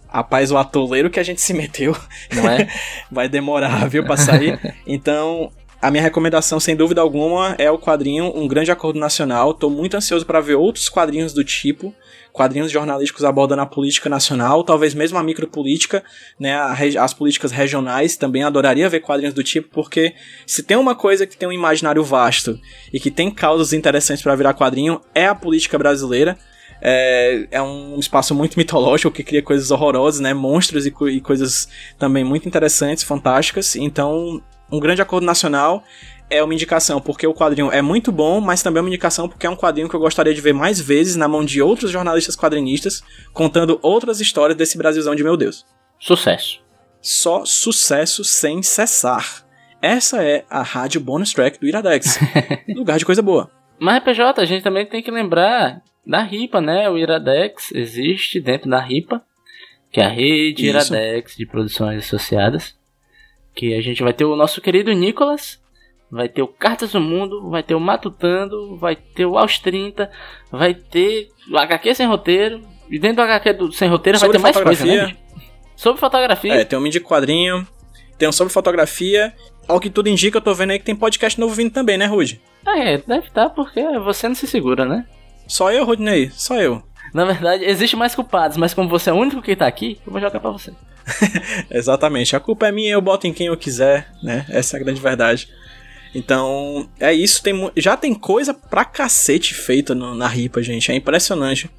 [0.07, 1.95] Rapaz, o atoleiro que a gente se meteu
[2.33, 2.69] Não é?
[3.11, 4.57] vai demorar, viu, pra sair.
[4.87, 5.51] Então,
[5.81, 9.53] a minha recomendação, sem dúvida alguma, é o quadrinho Um Grande Acordo Nacional.
[9.53, 11.93] Tô muito ansioso para ver outros quadrinhos do tipo,
[12.31, 16.03] quadrinhos jornalísticos abordando a política nacional, talvez mesmo a micropolítica,
[16.39, 16.55] né,
[16.99, 18.17] as políticas regionais.
[18.17, 20.13] Também adoraria ver quadrinhos do tipo, porque
[20.45, 22.59] se tem uma coisa que tem um imaginário vasto
[22.91, 26.37] e que tem causas interessantes para virar quadrinho, é a política brasileira.
[26.81, 30.33] É, é um espaço muito mitológico que cria coisas horrorosas, né?
[30.33, 33.75] Monstros e, e coisas também muito interessantes, fantásticas.
[33.75, 34.41] Então,
[34.71, 35.83] um grande acordo nacional
[36.29, 39.45] é uma indicação porque o quadrinho é muito bom, mas também é uma indicação porque
[39.45, 42.35] é um quadrinho que eu gostaria de ver mais vezes na mão de outros jornalistas
[42.35, 43.03] quadrinistas,
[43.33, 45.65] contando outras histórias desse Brasilzão de meu Deus.
[45.99, 46.63] Sucesso.
[47.01, 49.45] Só sucesso sem cessar.
[49.81, 52.17] Essa é a rádio bonus track do Iradex.
[52.75, 53.51] Lugar de coisa boa.
[53.79, 56.89] Mas, PJ, a gente também tem que lembrar da RIPA, né?
[56.89, 59.21] O Iradex existe dentro da RIPA,
[59.91, 60.93] que é a rede Isso.
[60.93, 62.75] Iradex de produções associadas.
[63.55, 65.59] Que a gente vai ter o nosso querido Nicolas,
[66.11, 70.09] vai ter o Cartas do Mundo, vai ter o Matutando, vai ter o Aos 30,
[70.51, 72.61] vai ter o HQ sem roteiro.
[72.89, 75.15] E dentro do HQ do sem roteiro Sobre vai ter mais coisa, né?
[75.75, 76.53] Sobre fotografia.
[76.53, 77.67] É, tem um de quadrinho,
[78.17, 79.33] tem um sobre fotografia.
[79.67, 82.05] Ao que tudo indica, eu tô vendo aí que tem podcast novo vindo também, né,
[82.05, 82.39] Rude?
[82.65, 85.05] Ah, é, deve estar porque você não se segura, né?
[85.47, 86.29] Só eu, Rudney?
[86.31, 86.83] Só eu.
[87.15, 90.11] Na verdade, existe mais culpados, mas como você é o único que tá aqui, eu
[90.11, 90.73] vou jogar pra você.
[91.71, 92.35] Exatamente.
[92.35, 94.45] A culpa é minha, eu boto em quem eu quiser, né?
[94.49, 95.47] Essa é a grande verdade.
[96.13, 97.41] Então, é isso.
[97.41, 100.91] Tem, já tem coisa pra cacete feita no- na RIPA, gente.
[100.91, 101.69] É impressionante.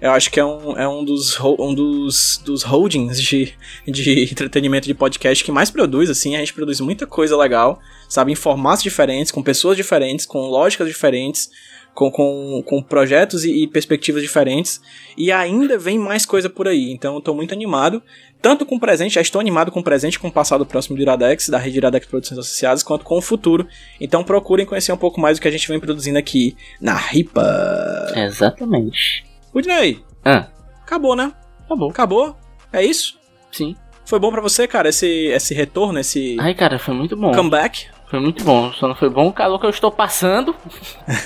[0.00, 3.52] Eu acho que é um, é um, dos, um dos, dos holdings de,
[3.84, 6.36] de entretenimento de podcast que mais produz, assim.
[6.36, 8.30] A gente produz muita coisa legal, sabe?
[8.30, 11.50] Em formatos diferentes, com pessoas diferentes, com lógicas diferentes,
[11.98, 14.80] com, com, com projetos e, e perspectivas diferentes.
[15.16, 16.92] E ainda vem mais coisa por aí.
[16.92, 18.00] Então, eu tô muito animado
[18.40, 21.02] tanto com o presente, já estou animado com o presente, com o passado próximo do
[21.02, 23.66] Iradex, da rede Iradex Produções Associadas, quanto com o futuro.
[24.00, 28.12] Então procurem conhecer um pouco mais do que a gente vem produzindo aqui na RIPA.
[28.14, 29.24] Exatamente.
[29.52, 30.46] Udney, Ah,
[30.82, 31.32] acabou, né?
[31.64, 31.90] acabou.
[31.90, 32.36] Acabou?
[32.72, 33.18] É isso?
[33.50, 33.74] Sim.
[34.04, 37.32] Foi bom pra você, cara, esse, esse retorno, esse Ai, cara, foi muito bom.
[37.32, 37.86] comeback?
[38.08, 38.72] Foi muito bom.
[38.72, 40.56] Só não foi bom o calor que eu estou passando.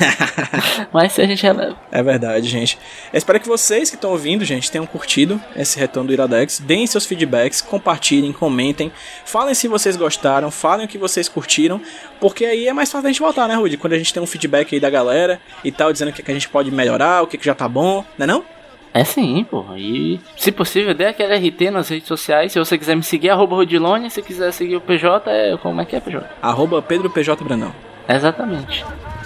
[0.93, 1.76] Mas se a gente releva.
[1.93, 2.76] É verdade, gente.
[3.12, 6.59] Eu espero que vocês que estão ouvindo, gente, tenham curtido esse retorno do Iradex.
[6.59, 8.91] Deem seus feedbacks, compartilhem, comentem.
[9.24, 11.80] Falem se vocês gostaram, falem o que vocês curtiram.
[12.20, 13.76] Porque aí é mais fácil a gente voltar, né, Rudy?
[13.76, 16.30] Quando a gente tem um feedback aí da galera e tal, dizendo o que, que
[16.33, 18.41] a gente pode melhorar, o que, que já tá bom, né não?
[18.41, 18.62] É
[19.05, 19.64] sim, pô.
[19.76, 22.53] E se possível, dê aquele RT nas redes sociais.
[22.53, 24.11] Se você quiser me seguir, arroba Rodilone.
[24.11, 25.57] Se quiser seguir o PJ, é.
[25.57, 26.26] Como é que é, PJ?
[26.43, 27.74] Arroba Pedro PJ Brandão.
[28.09, 28.84] Exatamente.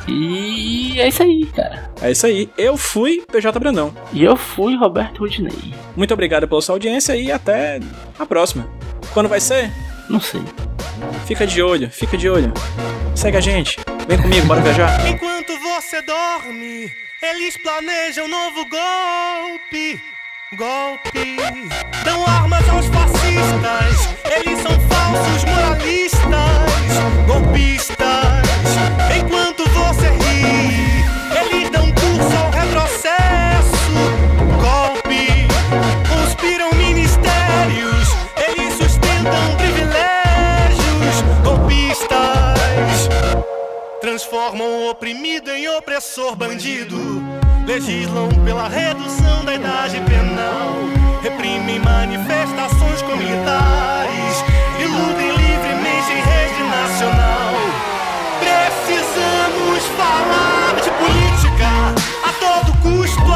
[0.09, 1.91] E é isso aí, cara.
[2.01, 2.49] É isso aí.
[2.57, 3.93] Eu fui PJ Brandão.
[4.13, 5.75] E eu fui Roberto Rudinei.
[5.97, 7.81] Muito obrigado pela sua audiência e até
[8.19, 8.69] a próxima.
[9.13, 9.73] Quando vai ser?
[10.09, 10.43] Não sei.
[11.27, 12.53] Fica de olho, fica de olho.
[13.15, 13.79] Segue a gente.
[14.07, 15.09] Vem comigo, bora viajar.
[15.09, 16.91] Enquanto você dorme,
[17.23, 20.01] eles planejam novo golpe.
[20.55, 21.37] Golpe.
[22.05, 24.15] Dão armas aos fascistas.
[24.25, 26.27] Eles são falsos moralistas.
[27.27, 27.97] Golpistas.
[45.97, 46.95] Opressor bandido.
[47.67, 50.75] Legislam pela redução da idade penal.
[51.23, 54.45] Reprimem manifestações comunitárias.
[54.79, 57.55] Iludem livremente em rede nacional.
[58.41, 61.71] Precisamos falar de política.
[62.25, 63.33] A todo custo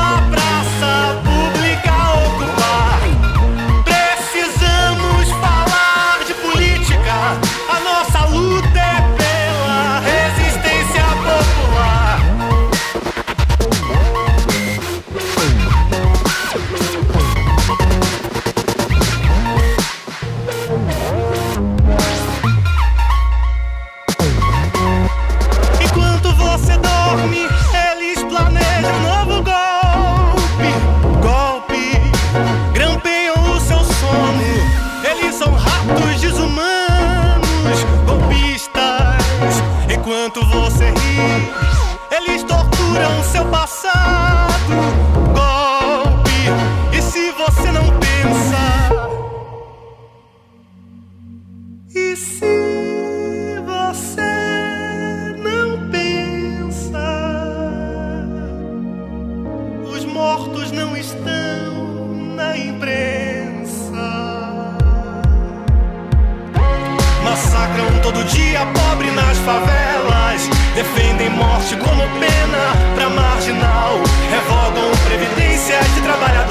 [68.32, 70.48] dia pobre nas favelas.
[70.74, 72.62] Defendem morte como pena
[72.94, 74.00] pra marginal.
[74.30, 76.49] Revogam previdências de trabalhadores.